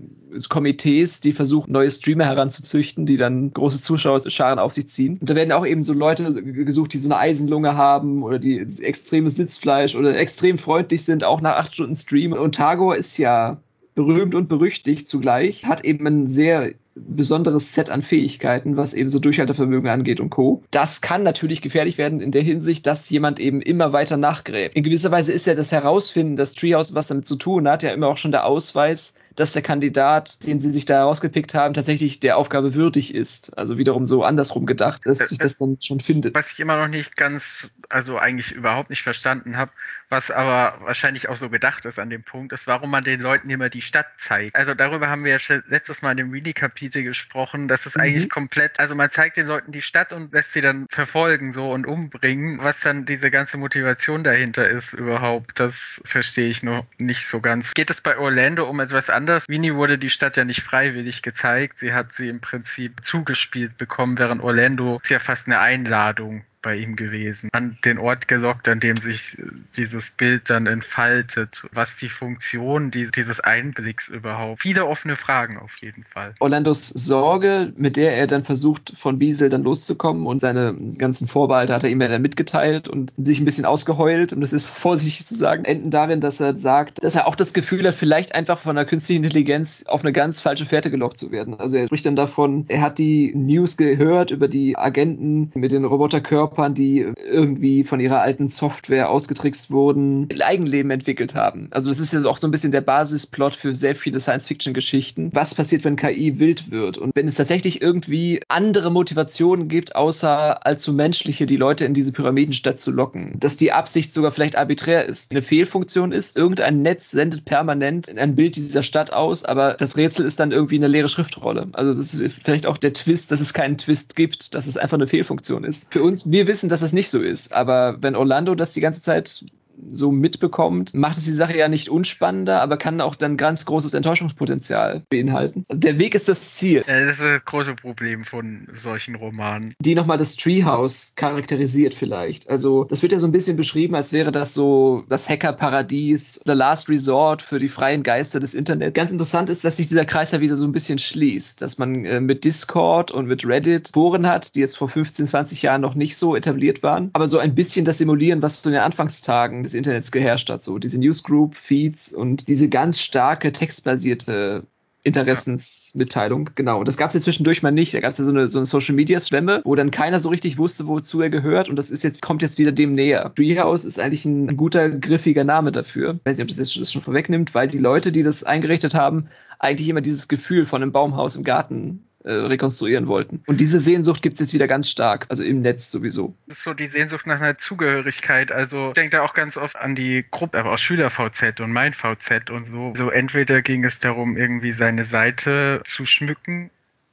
Komitees, 0.48 1.20
die 1.20 1.32
versuchen, 1.32 1.72
neue 1.72 1.90
Streamer 1.90 2.26
heranzuzüchten, 2.26 3.06
die 3.06 3.16
dann 3.16 3.52
große 3.52 3.82
Zuschauerscharen 3.82 4.58
auf 4.58 4.72
sich 4.72 4.88
ziehen. 4.88 5.18
Und 5.20 5.28
da 5.28 5.34
werden 5.34 5.52
auch 5.52 5.66
eben 5.66 5.82
so 5.82 5.92
Leute 5.92 6.32
gesucht, 6.42 6.92
die 6.92 6.98
so 6.98 7.08
eine 7.08 7.18
Eisenlunge 7.18 7.76
haben 7.76 8.22
oder 8.22 8.38
die 8.38 8.58
extremes 8.58 9.36
Sitzfleisch 9.36 9.96
oder 9.96 10.16
extrem 10.16 10.58
freundlich 10.58 11.04
sind, 11.04 11.24
auch 11.24 11.40
nach 11.40 11.56
acht 11.56 11.74
Stunden 11.74 11.96
Stream. 11.96 12.32
Und 12.32 12.54
Tagor 12.54 12.96
ist 12.96 13.16
ja 13.18 13.60
berühmt 13.94 14.34
und 14.34 14.48
berüchtigt 14.48 15.08
zugleich, 15.08 15.64
hat 15.64 15.84
eben 15.84 16.06
ein 16.06 16.28
sehr 16.28 16.72
besonderes 16.94 17.74
Set 17.74 17.90
an 17.90 18.02
Fähigkeiten, 18.02 18.76
was 18.76 18.94
eben 18.94 19.08
so 19.08 19.18
Durchhaltevermögen 19.20 19.88
angeht 19.88 20.20
und 20.20 20.30
Co. 20.30 20.60
Das 20.70 21.00
kann 21.00 21.22
natürlich 21.22 21.62
gefährlich 21.62 21.98
werden 21.98 22.20
in 22.20 22.32
der 22.32 22.42
Hinsicht, 22.42 22.86
dass 22.86 23.08
jemand 23.10 23.38
eben 23.38 23.62
immer 23.62 23.92
weiter 23.92 24.16
nachgräbt. 24.16 24.74
In 24.74 24.82
gewisser 24.82 25.10
Weise 25.10 25.32
ist 25.32 25.46
ja 25.46 25.54
das 25.54 25.72
Herausfinden, 25.72 26.36
dass 26.36 26.54
Treehouse 26.54 26.94
was 26.94 27.06
damit 27.06 27.26
zu 27.26 27.36
tun 27.36 27.68
hat, 27.68 27.82
ja 27.82 27.92
immer 27.92 28.08
auch 28.08 28.16
schon 28.16 28.32
der 28.32 28.44
Ausweis, 28.44 29.18
dass 29.36 29.52
der 29.52 29.62
Kandidat, 29.62 30.44
den 30.46 30.60
sie 30.60 30.72
sich 30.72 30.84
da 30.84 30.94
herausgepickt 30.94 31.54
haben, 31.54 31.72
tatsächlich 31.72 32.20
der 32.20 32.36
Aufgabe 32.36 32.74
würdig 32.74 33.14
ist. 33.14 33.56
Also 33.56 33.78
wiederum 33.78 34.04
so 34.06 34.24
andersrum 34.24 34.66
gedacht, 34.66 35.02
dass 35.04 35.18
sich 35.18 35.38
das 35.38 35.58
dann 35.58 35.78
schon 35.80 36.00
findet. 36.00 36.34
Was 36.34 36.52
ich 36.52 36.60
immer 36.60 36.76
noch 36.76 36.88
nicht 36.88 37.16
ganz, 37.16 37.68
also 37.88 38.18
eigentlich 38.18 38.52
überhaupt 38.52 38.90
nicht 38.90 39.02
verstanden 39.02 39.56
habe, 39.56 39.70
was 40.08 40.32
aber 40.32 40.84
wahrscheinlich 40.84 41.28
auch 41.28 41.36
so 41.36 41.48
gedacht 41.48 41.84
ist 41.84 42.00
an 42.00 42.10
dem 42.10 42.24
Punkt, 42.24 42.52
ist, 42.52 42.66
warum 42.66 42.90
man 42.90 43.04
den 43.04 43.20
Leuten 43.20 43.48
immer 43.48 43.68
die 43.68 43.82
Stadt 43.82 44.06
zeigt. 44.18 44.56
Also 44.56 44.74
darüber 44.74 45.08
haben 45.08 45.24
wir 45.24 45.38
ja 45.38 45.60
letztes 45.68 46.02
Mal 46.02 46.10
in 46.10 46.16
dem 46.16 46.30
Really-Kapitel 46.32 46.79
Kriegsgebiete 46.80 47.02
gesprochen. 47.02 47.68
Das 47.68 47.86
ist 47.86 47.96
mhm. 47.96 48.02
eigentlich 48.02 48.30
komplett, 48.30 48.80
also 48.80 48.94
man 48.94 49.10
zeigt 49.10 49.36
den 49.36 49.46
Leuten 49.46 49.72
die 49.72 49.82
Stadt 49.82 50.12
und 50.12 50.32
lässt 50.32 50.52
sie 50.52 50.60
dann 50.60 50.86
verfolgen 50.90 51.52
so 51.52 51.70
und 51.70 51.86
umbringen. 51.86 52.58
Was 52.62 52.80
dann 52.80 53.04
diese 53.04 53.30
ganze 53.30 53.58
Motivation 53.58 54.24
dahinter 54.24 54.68
ist 54.68 54.94
überhaupt, 54.94 55.60
das 55.60 56.00
verstehe 56.04 56.48
ich 56.48 56.62
noch 56.62 56.86
nicht 56.98 57.26
so 57.26 57.40
ganz. 57.40 57.74
Geht 57.74 57.90
es 57.90 58.00
bei 58.00 58.16
Orlando 58.16 58.68
um 58.68 58.80
etwas 58.80 59.10
anderes? 59.10 59.46
Winnie 59.48 59.74
wurde 59.74 59.98
die 59.98 60.10
Stadt 60.10 60.36
ja 60.36 60.44
nicht 60.44 60.62
freiwillig 60.62 61.22
gezeigt. 61.22 61.78
Sie 61.78 61.92
hat 61.92 62.12
sie 62.12 62.28
im 62.28 62.40
Prinzip 62.40 63.04
zugespielt 63.04 63.76
bekommen, 63.76 64.18
während 64.18 64.42
Orlando 64.42 64.98
ist 65.02 65.10
ja 65.10 65.18
fast 65.18 65.46
eine 65.46 65.60
Einladung 65.60 66.44
bei 66.62 66.76
ihm 66.76 66.96
gewesen, 66.96 67.48
an 67.52 67.78
den 67.84 67.98
Ort 67.98 68.28
gelockt, 68.28 68.68
an 68.68 68.80
dem 68.80 68.96
sich 68.96 69.36
dieses 69.76 70.10
Bild 70.10 70.50
dann 70.50 70.66
entfaltet, 70.66 71.66
was 71.72 71.96
die 71.96 72.08
Funktion 72.08 72.90
dieses 72.90 73.40
Einblicks 73.40 74.08
überhaupt. 74.08 74.60
Viele 74.60 74.86
offene 74.86 75.16
Fragen 75.16 75.58
auf 75.58 75.76
jeden 75.80 76.04
Fall. 76.04 76.34
Orlandos 76.38 76.88
Sorge, 76.88 77.72
mit 77.76 77.96
der 77.96 78.16
er 78.16 78.26
dann 78.26 78.44
versucht, 78.44 78.92
von 78.96 79.18
Biesel 79.18 79.48
dann 79.48 79.62
loszukommen 79.62 80.26
und 80.26 80.40
seine 80.40 80.74
ganzen 80.98 81.28
Vorbehalte 81.28 81.72
hat 81.72 81.84
er 81.84 81.90
ihm 81.90 82.00
ja 82.00 82.08
dann 82.08 82.22
mitgeteilt 82.22 82.88
und 82.88 83.14
sich 83.16 83.40
ein 83.40 83.44
bisschen 83.44 83.64
ausgeheult, 83.64 84.32
um 84.32 84.40
das 84.40 84.52
ist 84.52 84.66
vorsichtig 84.66 85.26
zu 85.26 85.34
sagen, 85.34 85.64
enden 85.64 85.90
darin, 85.90 86.20
dass 86.20 86.40
er 86.40 86.56
sagt, 86.56 87.02
dass 87.02 87.14
er 87.14 87.26
auch 87.26 87.36
das 87.36 87.54
Gefühl 87.54 87.86
hat, 87.86 87.94
vielleicht 87.94 88.34
einfach 88.34 88.58
von 88.58 88.76
der 88.76 88.84
künstlichen 88.84 89.24
Intelligenz 89.24 89.84
auf 89.86 90.02
eine 90.02 90.12
ganz 90.12 90.40
falsche 90.40 90.66
Fährte 90.66 90.90
gelockt 90.90 91.16
zu 91.16 91.30
werden. 91.30 91.58
Also 91.58 91.76
er 91.76 91.86
spricht 91.86 92.06
dann 92.06 92.16
davon, 92.16 92.66
er 92.68 92.82
hat 92.82 92.98
die 92.98 93.32
News 93.34 93.76
gehört 93.76 94.30
über 94.30 94.48
die 94.48 94.76
Agenten 94.76 95.50
mit 95.54 95.72
den 95.72 95.84
Roboterkörpern 95.84 96.49
Körpern, 96.50 96.74
die 96.74 97.06
irgendwie 97.16 97.84
von 97.84 98.00
ihrer 98.00 98.20
alten 98.20 98.48
Software 98.48 99.08
ausgetrickst 99.10 99.70
wurden, 99.70 100.28
ein 100.30 100.42
Eigenleben 100.42 100.90
entwickelt 100.90 101.34
haben. 101.34 101.68
Also 101.70 101.88
das 101.88 102.00
ist 102.00 102.12
ja 102.12 102.24
auch 102.24 102.36
so 102.38 102.48
ein 102.48 102.50
bisschen 102.50 102.72
der 102.72 102.80
Basisplot 102.80 103.54
für 103.54 103.74
sehr 103.74 103.94
viele 103.94 104.18
Science-Fiction-Geschichten. 104.18 105.30
Was 105.32 105.54
passiert, 105.54 105.84
wenn 105.84 105.96
KI 105.96 106.40
wild 106.40 106.70
wird? 106.70 106.98
Und 106.98 107.14
wenn 107.14 107.28
es 107.28 107.36
tatsächlich 107.36 107.80
irgendwie 107.80 108.42
andere 108.48 108.90
Motivationen 108.90 109.68
gibt, 109.68 109.94
außer 109.94 110.66
allzu 110.66 110.92
menschliche, 110.92 111.46
die 111.46 111.56
Leute 111.56 111.84
in 111.84 111.94
diese 111.94 112.12
Pyramidenstadt 112.12 112.78
zu 112.78 112.90
locken. 112.90 113.36
Dass 113.38 113.56
die 113.56 113.72
Absicht 113.72 114.12
sogar 114.12 114.32
vielleicht 114.32 114.56
arbiträr 114.56 115.06
ist. 115.06 115.30
Eine 115.30 115.42
Fehlfunktion 115.42 116.12
ist, 116.12 116.36
irgendein 116.36 116.82
Netz 116.82 117.12
sendet 117.12 117.44
permanent 117.44 118.10
ein 118.18 118.34
Bild 118.34 118.56
dieser 118.56 118.82
Stadt 118.82 119.12
aus, 119.12 119.44
aber 119.44 119.74
das 119.74 119.96
Rätsel 119.96 120.26
ist 120.26 120.40
dann 120.40 120.50
irgendwie 120.50 120.76
eine 120.76 120.88
leere 120.88 121.08
Schriftrolle. 121.08 121.68
Also 121.72 121.94
das 121.94 122.14
ist 122.14 122.34
vielleicht 122.42 122.66
auch 122.66 122.76
der 122.76 122.92
Twist, 122.92 123.30
dass 123.30 123.40
es 123.40 123.54
keinen 123.54 123.78
Twist 123.78 124.16
gibt, 124.16 124.54
dass 124.54 124.66
es 124.66 124.76
einfach 124.76 124.96
eine 124.96 125.06
Fehlfunktion 125.06 125.64
ist. 125.64 125.92
Für 125.92 126.02
uns, 126.02 126.30
wir 126.30 126.39
wir 126.40 126.46
wissen, 126.46 126.70
dass 126.70 126.80
es 126.80 126.94
nicht 126.94 127.10
so 127.10 127.20
ist. 127.20 127.52
Aber 127.52 127.98
wenn 128.00 128.16
Orlando 128.16 128.54
das 128.54 128.72
die 128.72 128.80
ganze 128.80 129.02
Zeit 129.02 129.44
so 129.92 130.10
mitbekommt, 130.12 130.94
macht 130.94 131.16
es 131.16 131.24
die 131.24 131.32
Sache 131.32 131.56
ja 131.56 131.68
nicht 131.68 131.88
unspannender, 131.88 132.60
aber 132.62 132.76
kann 132.76 133.00
auch 133.00 133.14
dann 133.14 133.36
ganz 133.36 133.64
großes 133.64 133.94
Enttäuschungspotenzial 133.94 135.02
beinhalten. 135.08 135.64
Also 135.68 135.80
der 135.80 135.98
Weg 135.98 136.14
ist 136.14 136.28
das 136.28 136.52
Ziel. 136.52 136.84
Ja, 136.86 137.06
das 137.06 137.12
ist 137.12 137.22
das 137.22 137.44
große 137.44 137.74
Problem 137.74 138.24
von 138.24 138.68
solchen 138.74 139.14
Romanen. 139.14 139.74
Die 139.80 139.94
nochmal 139.94 140.18
das 140.18 140.36
Treehouse 140.36 141.14
charakterisiert 141.16 141.94
vielleicht. 141.94 142.48
Also 142.48 142.84
das 142.84 143.02
wird 143.02 143.12
ja 143.12 143.18
so 143.18 143.26
ein 143.26 143.32
bisschen 143.32 143.56
beschrieben, 143.56 143.94
als 143.94 144.12
wäre 144.12 144.30
das 144.30 144.54
so 144.54 145.04
das 145.08 145.28
Hackerparadies, 145.28 146.40
the 146.44 146.52
last 146.52 146.88
resort 146.88 147.42
für 147.42 147.58
die 147.58 147.68
freien 147.68 148.02
Geister 148.02 148.40
des 148.40 148.54
Internets. 148.54 148.94
Ganz 148.94 149.12
interessant 149.12 149.50
ist, 149.50 149.64
dass 149.64 149.76
sich 149.76 149.88
dieser 149.88 150.04
Kreis 150.04 150.32
ja 150.32 150.40
wieder 150.40 150.56
so 150.56 150.64
ein 150.64 150.72
bisschen 150.72 150.98
schließt, 150.98 151.62
dass 151.62 151.78
man 151.78 152.04
äh, 152.04 152.20
mit 152.20 152.44
Discord 152.44 153.10
und 153.10 153.26
mit 153.26 153.46
Reddit 153.46 153.90
Foren 153.92 154.26
hat, 154.26 154.54
die 154.54 154.60
jetzt 154.60 154.76
vor 154.76 154.88
15, 154.88 155.26
20 155.26 155.62
Jahren 155.62 155.80
noch 155.80 155.94
nicht 155.94 156.16
so 156.16 156.36
etabliert 156.36 156.82
waren, 156.82 157.10
aber 157.12 157.26
so 157.26 157.38
ein 157.38 157.54
bisschen 157.54 157.84
das 157.84 157.98
simulieren, 157.98 158.42
was 158.42 158.62
so 158.62 158.68
in 158.68 158.74
den 158.74 158.82
Anfangstagen 158.82 159.64
des 159.70 159.74
Internets 159.78 160.12
geherrscht 160.12 160.50
hat. 160.50 160.62
So 160.62 160.78
diese 160.78 160.98
Newsgroup, 160.98 161.56
Feeds 161.56 162.12
und 162.12 162.48
diese 162.48 162.68
ganz 162.68 163.00
starke 163.00 163.52
textbasierte 163.52 164.64
Interessensmitteilung, 165.02 166.50
genau. 166.54 166.80
Und 166.80 166.86
das 166.86 166.98
gab 166.98 167.08
es 167.08 167.14
ja 167.14 167.20
zwischendurch 167.20 167.62
mal 167.62 167.70
nicht. 167.70 167.94
Da 167.94 168.00
gab 168.00 168.10
es 168.10 168.18
ja 168.18 168.24
so 168.24 168.30
eine, 168.30 168.48
so 168.48 168.58
eine 168.58 168.66
Social 168.66 168.94
Media 168.94 169.18
Schwemme, 169.18 169.62
wo 169.64 169.74
dann 169.74 169.90
keiner 169.90 170.20
so 170.20 170.28
richtig 170.28 170.58
wusste, 170.58 170.86
wozu 170.86 171.22
er 171.22 171.30
gehört. 171.30 171.70
Und 171.70 171.76
das 171.76 171.90
ist 171.90 172.04
jetzt, 172.04 172.20
kommt 172.20 172.42
jetzt 172.42 172.58
wieder 172.58 172.72
dem 172.72 172.94
näher. 172.94 173.32
Treehouse 173.34 173.86
ist 173.86 173.98
eigentlich 173.98 174.26
ein, 174.26 174.56
guter, 174.58 174.90
griffiger 174.90 175.44
Name 175.44 175.72
dafür. 175.72 176.18
Ich 176.20 176.26
weiß 176.26 176.36
nicht, 176.36 176.44
ob 176.44 176.48
das 176.48 176.58
jetzt 176.58 176.78
das 176.78 176.92
schon 176.92 177.00
vorwegnimmt, 177.02 177.54
weil 177.54 177.68
die 177.68 177.78
Leute, 177.78 178.12
die 178.12 178.22
das 178.22 178.44
eingerichtet 178.44 178.94
haben, 178.94 179.28
eigentlich 179.58 179.88
immer 179.88 180.02
dieses 180.02 180.28
Gefühl 180.28 180.66
von 180.66 180.82
einem 180.82 180.92
Baumhaus 180.92 181.34
im 181.34 181.44
Garten 181.44 182.04
äh, 182.24 182.32
rekonstruieren 182.32 183.06
wollten. 183.06 183.42
Und 183.46 183.60
diese 183.60 183.80
Sehnsucht 183.80 184.22
gibt 184.22 184.34
es 184.34 184.40
jetzt 184.40 184.52
wieder 184.52 184.66
ganz 184.66 184.90
stark, 184.90 185.26
also 185.28 185.42
im 185.42 185.62
Netz 185.62 185.90
sowieso. 185.90 186.34
Das 186.46 186.58
ist 186.58 186.64
so 186.64 186.74
die 186.74 186.86
Sehnsucht 186.86 187.26
nach 187.26 187.40
einer 187.40 187.56
Zugehörigkeit. 187.56 188.52
Also 188.52 188.88
ich 188.88 188.94
denke 188.94 189.16
da 189.16 189.22
auch 189.22 189.34
ganz 189.34 189.56
oft 189.56 189.76
an 189.76 189.94
die 189.94 190.24
Gruppe, 190.30 190.58
aber 190.58 190.72
aus 190.72 190.80
Schüler-VZ 190.80 191.60
und 191.60 191.72
mein 191.72 191.94
VZ 191.94 192.50
und 192.50 192.64
so. 192.64 192.92
So 192.94 193.10
entweder 193.10 193.62
ging 193.62 193.84
es 193.84 193.98
darum, 194.00 194.36
irgendwie 194.36 194.72
seine 194.72 195.04
Seite 195.04 195.82
zu 195.84 196.04
schmücken 196.04 196.70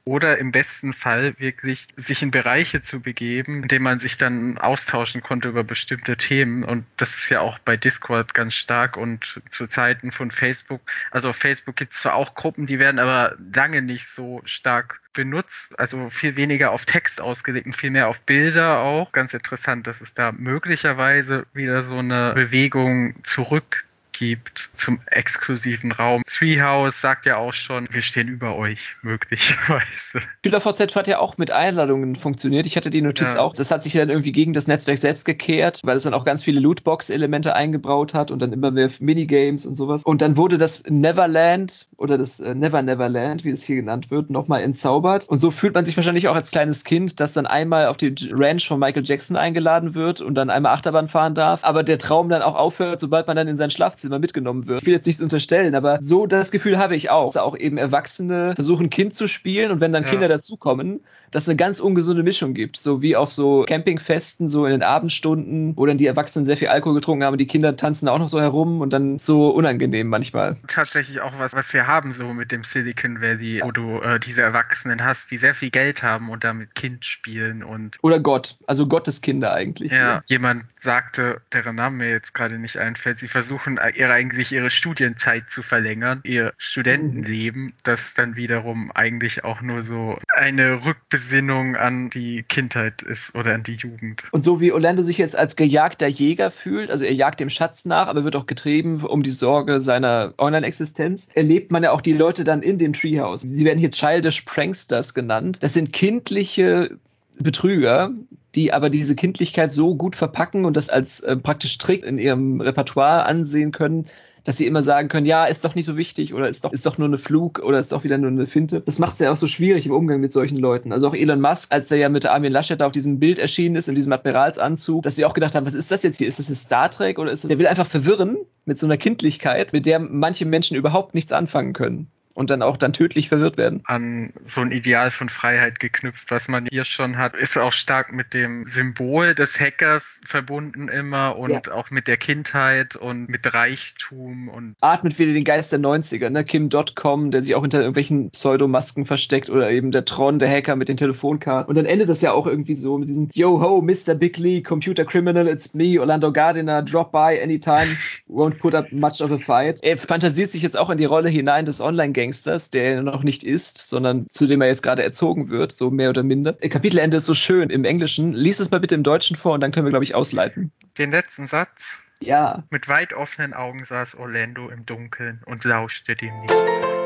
oder 0.08 0.38
im 0.38 0.52
besten 0.52 0.94
Fall 0.94 1.38
wirklich 1.38 1.86
sich 1.96 2.22
in 2.22 2.30
Bereiche 2.30 2.80
zu 2.80 3.00
begeben, 3.00 3.62
in 3.62 3.68
denen 3.68 3.84
man 3.84 4.00
sich 4.00 4.16
dann 4.16 4.56
austauschen 4.56 5.22
konnte 5.22 5.48
über 5.48 5.64
bestimmte 5.64 6.16
Themen. 6.16 6.64
Und 6.64 6.86
das 6.96 7.14
ist 7.14 7.28
ja 7.28 7.40
auch 7.40 7.58
bei 7.58 7.76
Discord 7.76 8.32
ganz 8.32 8.54
stark 8.54 8.96
und 8.96 9.42
zu 9.50 9.66
Zeiten 9.66 10.10
von 10.10 10.30
Facebook. 10.30 10.80
Also 11.10 11.28
auf 11.28 11.36
Facebook 11.36 11.76
gibt 11.76 11.92
es 11.92 12.00
zwar 12.00 12.14
auch 12.14 12.34
Gruppen, 12.34 12.64
die 12.64 12.78
werden 12.78 12.98
aber 12.98 13.36
lange 13.54 13.82
nicht 13.82 14.08
so 14.08 14.40
stark 14.46 15.00
benutzt, 15.12 15.78
also 15.78 16.08
viel 16.10 16.36
weniger 16.36 16.70
auf 16.70 16.84
Text 16.84 17.20
ausgelegt 17.20 17.66
und 17.66 17.76
viel 17.76 17.90
mehr 17.90 18.08
auf 18.08 18.20
Bilder 18.22 18.78
auch. 18.78 19.12
Ganz 19.12 19.34
interessant, 19.34 19.86
dass 19.86 20.00
es 20.00 20.14
da 20.14 20.32
möglicherweise 20.32 21.44
wieder 21.52 21.82
so 21.82 21.98
eine 21.98 22.32
Bewegung 22.34 23.22
zurück 23.24 23.84
gibt 24.18 24.70
zum 24.74 25.00
exklusiven 25.06 25.92
Raum. 25.92 26.22
Treehouse 26.26 27.00
sagt 27.00 27.24
ja 27.24 27.36
auch 27.36 27.52
schon, 27.52 27.86
wir 27.92 28.02
stehen 28.02 28.26
über 28.26 28.56
euch, 28.56 28.96
möglicherweise. 29.02 29.86
SchülerVZ 30.44 30.96
hat 30.96 31.06
ja 31.06 31.20
auch 31.20 31.38
mit 31.38 31.52
Einladungen 31.52 32.16
funktioniert. 32.16 32.66
Ich 32.66 32.76
hatte 32.76 32.90
die 32.90 33.00
Notiz 33.00 33.34
ja. 33.34 33.40
auch. 33.40 33.54
Das 33.54 33.70
hat 33.70 33.84
sich 33.84 33.92
dann 33.92 34.10
irgendwie 34.10 34.32
gegen 34.32 34.52
das 34.52 34.66
Netzwerk 34.66 34.98
selbst 34.98 35.24
gekehrt, 35.24 35.80
weil 35.84 35.96
es 35.96 36.02
dann 36.02 36.14
auch 36.14 36.24
ganz 36.24 36.42
viele 36.42 36.58
Lootbox-Elemente 36.58 37.54
eingebaut 37.54 38.12
hat 38.12 38.32
und 38.32 38.40
dann 38.40 38.52
immer 38.52 38.72
mehr 38.72 38.90
Minigames 38.98 39.66
und 39.66 39.74
sowas. 39.74 40.02
Und 40.04 40.20
dann 40.20 40.36
wurde 40.36 40.58
das 40.58 40.84
Neverland 40.88 41.86
oder 41.96 42.18
das 42.18 42.40
äh, 42.40 42.54
Never 42.54 42.82
Neverland, 42.82 43.44
wie 43.44 43.50
es 43.50 43.62
hier 43.62 43.76
genannt 43.76 44.10
wird, 44.10 44.30
nochmal 44.30 44.62
entzaubert. 44.62 45.28
Und 45.28 45.40
so 45.40 45.52
fühlt 45.52 45.74
man 45.74 45.84
sich 45.84 45.96
wahrscheinlich 45.96 46.26
auch 46.26 46.34
als 46.34 46.50
kleines 46.50 46.82
Kind, 46.82 47.20
das 47.20 47.34
dann 47.34 47.46
einmal 47.46 47.86
auf 47.86 47.96
die 47.96 48.14
Ranch 48.32 48.66
von 48.66 48.80
Michael 48.80 49.04
Jackson 49.04 49.36
eingeladen 49.36 49.94
wird 49.94 50.20
und 50.20 50.34
dann 50.34 50.50
einmal 50.50 50.72
Achterbahn 50.72 51.06
fahren 51.06 51.36
darf, 51.36 51.62
aber 51.62 51.84
der 51.84 51.98
Traum 51.98 52.28
dann 52.28 52.42
auch 52.42 52.56
aufhört, 52.56 52.98
sobald 52.98 53.28
man 53.28 53.36
dann 53.36 53.46
in 53.46 53.56
sein 53.56 53.70
Schlafzimmer 53.70 54.07
Schlafzimmer 54.08 54.18
mitgenommen 54.18 54.66
wird. 54.66 54.80
Ich 54.80 54.86
will 54.86 54.94
jetzt 54.94 55.06
nichts 55.06 55.22
unterstellen, 55.22 55.74
aber 55.74 55.98
so 56.00 56.26
das 56.26 56.50
Gefühl 56.50 56.78
habe 56.78 56.96
ich 56.96 57.10
auch. 57.10 57.32
Dass 57.32 57.42
auch 57.42 57.56
eben 57.56 57.78
Erwachsene 57.78 58.54
versuchen, 58.54 58.90
Kind 58.90 59.14
zu 59.14 59.28
spielen 59.28 59.70
und 59.70 59.80
wenn 59.80 59.92
dann 59.92 60.04
ja. 60.04 60.10
Kinder 60.10 60.28
dazukommen, 60.28 61.00
dass 61.30 61.44
es 61.44 61.48
eine 61.48 61.56
ganz 61.56 61.80
ungesunde 61.80 62.22
Mischung 62.22 62.54
gibt. 62.54 62.76
So 62.78 63.02
wie 63.02 63.16
auf 63.16 63.30
so 63.30 63.64
Campingfesten, 63.68 64.48
so 64.48 64.64
in 64.64 64.72
den 64.72 64.82
Abendstunden, 64.82 65.76
wo 65.76 65.84
dann 65.86 65.98
die 65.98 66.06
Erwachsenen 66.06 66.46
sehr 66.46 66.56
viel 66.56 66.68
Alkohol 66.68 66.94
getrunken 66.94 67.24
haben 67.24 67.32
und 67.32 67.38
die 67.38 67.46
Kinder 67.46 67.76
tanzen 67.76 68.08
auch 68.08 68.18
noch 68.18 68.28
so 68.28 68.40
herum 68.40 68.80
und 68.80 68.92
dann 68.92 69.18
so 69.18 69.50
unangenehm 69.50 70.08
manchmal. 70.08 70.56
Tatsächlich 70.66 71.20
auch 71.20 71.38
was, 71.38 71.52
was 71.52 71.72
wir 71.72 71.86
haben 71.86 72.14
so 72.14 72.32
mit 72.32 72.50
dem 72.52 72.64
Silicon 72.64 73.20
Valley, 73.20 73.60
wo 73.62 73.72
du 73.72 74.00
äh, 74.00 74.18
diese 74.18 74.42
Erwachsenen 74.42 75.04
hast, 75.04 75.30
die 75.30 75.36
sehr 75.36 75.54
viel 75.54 75.70
Geld 75.70 76.02
haben 76.02 76.30
und 76.30 76.44
damit 76.44 76.74
Kind 76.74 77.04
spielen 77.04 77.62
und. 77.62 77.98
Oder 78.02 78.20
Gott, 78.20 78.56
also 78.66 78.86
Gottes 78.86 79.20
Kinder 79.20 79.52
eigentlich. 79.52 79.92
Ja, 79.92 79.98
ja. 79.98 80.22
jemand 80.26 80.64
sagte, 80.78 81.40
deren 81.52 81.76
Name 81.76 81.96
mir 81.96 82.10
jetzt 82.10 82.34
gerade 82.34 82.58
nicht 82.58 82.78
einfällt, 82.78 83.18
sie 83.18 83.28
versuchen 83.28 83.78
ihre, 83.98 84.12
eigentlich 84.12 84.52
ihre 84.52 84.70
Studienzeit 84.70 85.50
zu 85.50 85.62
verlängern, 85.62 86.20
ihr 86.24 86.52
Studentenleben, 86.56 87.74
das 87.82 88.14
dann 88.14 88.36
wiederum 88.36 88.90
eigentlich 88.92 89.44
auch 89.44 89.60
nur 89.60 89.82
so 89.82 90.18
eine 90.28 90.84
Rückbesinnung 90.84 91.76
an 91.76 92.10
die 92.10 92.42
Kindheit 92.42 93.02
ist 93.02 93.34
oder 93.34 93.54
an 93.54 93.62
die 93.62 93.74
Jugend. 93.74 94.22
Und 94.30 94.42
so 94.42 94.60
wie 94.60 94.72
Orlando 94.72 95.02
sich 95.02 95.18
jetzt 95.18 95.36
als 95.36 95.56
gejagter 95.56 96.06
Jäger 96.06 96.50
fühlt, 96.50 96.90
also 96.90 97.04
er 97.04 97.12
jagt 97.12 97.40
dem 97.40 97.50
Schatz 97.50 97.84
nach, 97.84 98.06
aber 98.08 98.24
wird 98.24 98.36
auch 98.36 98.46
getrieben 98.46 99.02
um 99.04 99.22
die 99.22 99.30
Sorge 99.30 99.80
seiner 99.80 100.34
Online-Existenz, 100.38 101.28
erlebt 101.34 101.70
man 101.72 101.82
ja 101.82 101.90
auch 101.90 102.00
die 102.00 102.12
Leute 102.12 102.44
dann 102.44 102.62
in 102.62 102.78
dem 102.78 102.92
Treehouse. 102.92 103.46
Sie 103.50 103.64
werden 103.64 103.78
hier 103.78 103.90
Childish 103.90 104.42
Pranksters 104.42 105.14
genannt. 105.14 105.58
Das 105.62 105.74
sind 105.74 105.92
kindliche 105.92 106.98
Betrüger, 107.42 108.10
die 108.54 108.72
aber 108.72 108.90
diese 108.90 109.14
Kindlichkeit 109.14 109.72
so 109.72 109.94
gut 109.94 110.16
verpacken 110.16 110.64
und 110.64 110.76
das 110.76 110.88
als 110.90 111.20
äh, 111.20 111.36
praktisch 111.36 111.78
Trick 111.78 112.04
in 112.04 112.18
ihrem 112.18 112.60
Repertoire 112.60 113.26
ansehen 113.26 113.72
können, 113.72 114.08
dass 114.44 114.56
sie 114.56 114.66
immer 114.66 114.82
sagen 114.82 115.08
können, 115.08 115.26
ja, 115.26 115.44
ist 115.44 115.64
doch 115.64 115.74
nicht 115.74 115.84
so 115.84 115.96
wichtig 115.98 116.32
oder 116.32 116.48
ist 116.48 116.64
doch, 116.64 116.72
ist 116.72 116.86
doch 116.86 116.96
nur 116.96 117.06
eine 117.06 117.18
Flug 117.18 117.58
oder 117.58 117.78
ist 117.78 117.92
doch 117.92 118.04
wieder 118.04 118.16
nur 118.16 118.30
eine 118.30 118.46
Finte. 118.46 118.80
Das 118.80 118.98
macht 118.98 119.14
es 119.14 119.20
ja 119.20 119.30
auch 119.30 119.36
so 119.36 119.46
schwierig 119.46 119.84
im 119.84 119.92
Umgang 119.92 120.20
mit 120.20 120.32
solchen 120.32 120.56
Leuten. 120.56 120.90
Also 120.90 121.08
auch 121.08 121.14
Elon 121.14 121.40
Musk, 121.40 121.70
als 121.70 121.88
der 121.88 121.98
ja 121.98 122.08
mit 122.08 122.24
Armin 122.24 122.52
Laschet 122.52 122.80
auf 122.80 122.92
diesem 122.92 123.18
Bild 123.18 123.38
erschienen 123.38 123.76
ist, 123.76 123.88
in 123.88 123.94
diesem 123.94 124.12
Admiralsanzug, 124.12 125.02
dass 125.02 125.16
sie 125.16 125.26
auch 125.26 125.34
gedacht 125.34 125.54
haben, 125.54 125.66
was 125.66 125.74
ist 125.74 125.90
das 125.90 126.02
jetzt 126.02 126.16
hier? 126.16 126.28
Ist 126.28 126.38
das 126.38 126.48
ein 126.48 126.54
Star 126.54 126.90
Trek 126.90 127.18
oder 127.18 127.30
ist 127.30 127.44
das, 127.44 127.48
der 127.48 127.58
will 127.58 127.66
einfach 127.66 127.86
verwirren 127.86 128.38
mit 128.64 128.78
so 128.78 128.86
einer 128.86 128.96
Kindlichkeit, 128.96 129.74
mit 129.74 129.84
der 129.84 129.98
manche 129.98 130.46
Menschen 130.46 130.78
überhaupt 130.78 131.14
nichts 131.14 131.32
anfangen 131.32 131.74
können. 131.74 132.10
Und 132.38 132.50
dann 132.50 132.62
auch 132.62 132.76
dann 132.76 132.92
tödlich 132.92 133.30
verwirrt 133.30 133.56
werden. 133.56 133.80
An 133.84 134.32
so 134.44 134.60
ein 134.60 134.70
Ideal 134.70 135.10
von 135.10 135.28
Freiheit 135.28 135.80
geknüpft, 135.80 136.30
was 136.30 136.46
man 136.46 136.68
hier 136.70 136.84
schon 136.84 137.18
hat, 137.18 137.34
ist 137.34 137.58
auch 137.58 137.72
stark 137.72 138.12
mit 138.12 138.32
dem 138.32 138.68
Symbol 138.68 139.34
des 139.34 139.58
Hackers 139.58 140.20
verbunden 140.24 140.86
immer 140.86 141.36
und 141.36 141.50
ja. 141.50 141.72
auch 141.72 141.90
mit 141.90 142.06
der 142.06 142.16
Kindheit 142.16 142.94
und 142.94 143.28
mit 143.28 143.52
Reichtum 143.52 144.48
und 144.48 144.76
atmet 144.80 145.18
wieder 145.18 145.32
den 145.32 145.42
Geist 145.42 145.72
der 145.72 145.80
90er, 145.80 146.30
ne? 146.30 146.44
Kim 146.44 146.68
Dotcom, 146.68 147.32
der 147.32 147.42
sich 147.42 147.56
auch 147.56 147.62
hinter 147.62 147.80
irgendwelchen 147.80 148.30
Pseudomasken 148.30 149.04
versteckt 149.04 149.50
oder 149.50 149.72
eben 149.72 149.90
der 149.90 150.04
Tron, 150.04 150.38
der 150.38 150.48
Hacker 150.48 150.76
mit 150.76 150.88
den 150.88 150.96
Telefonkarten. 150.96 151.68
Und 151.68 151.74
dann 151.74 151.86
endet 151.86 152.08
das 152.08 152.22
ja 152.22 152.30
auch 152.30 152.46
irgendwie 152.46 152.76
so 152.76 152.98
mit 152.98 153.08
diesem 153.08 153.30
Yo 153.32 153.60
ho, 153.60 153.82
Mr. 153.82 154.14
Bigley, 154.14 154.62
Computer 154.62 155.04
Criminal, 155.04 155.48
it's 155.48 155.74
me, 155.74 155.98
Orlando 155.98 156.32
Gardiner, 156.32 156.82
drop 156.82 157.10
by 157.10 157.40
anytime, 157.42 157.96
won't 158.28 158.60
put 158.60 158.76
up 158.76 158.92
much 158.92 159.20
of 159.20 159.32
a 159.32 159.38
fight. 159.38 159.82
Er 159.82 159.98
fantasiert 159.98 160.52
sich 160.52 160.62
jetzt 160.62 160.78
auch 160.78 160.88
in 160.88 160.98
die 160.98 161.04
Rolle 161.04 161.30
hinein 161.30 161.64
des 161.64 161.80
Online-Gangsters, 162.28 162.70
der 162.70 162.84
er 162.94 163.02
noch 163.02 163.22
nicht 163.22 163.42
ist, 163.42 163.78
sondern 163.86 164.26
zu 164.26 164.46
dem 164.46 164.60
er 164.60 164.68
jetzt 164.68 164.82
gerade 164.82 165.02
erzogen 165.02 165.48
wird, 165.48 165.72
so 165.72 165.90
mehr 165.90 166.10
oder 166.10 166.22
minder. 166.22 166.54
Kapitelende 166.54 167.16
ist 167.16 167.26
so 167.26 167.34
schön 167.34 167.70
im 167.70 167.84
Englischen. 167.84 168.32
Lies 168.32 168.60
es 168.60 168.70
mal 168.70 168.80
bitte 168.80 168.94
im 168.94 169.02
Deutschen 169.02 169.36
vor 169.36 169.54
und 169.54 169.60
dann 169.60 169.72
können 169.72 169.86
wir, 169.86 169.90
glaube 169.90 170.04
ich, 170.04 170.14
ausleiten. 170.14 170.72
Den 170.96 171.10
letzten 171.10 171.46
Satz. 171.46 172.02
Ja. 172.20 172.64
Mit 172.70 172.88
weit 172.88 173.12
offenen 173.12 173.54
Augen 173.54 173.84
saß 173.84 174.16
Orlando 174.16 174.68
im 174.68 174.84
Dunkeln 174.86 175.40
und 175.46 175.64
lauschte 175.64 176.16
dem 176.16 176.40
Nichts. 176.40 176.97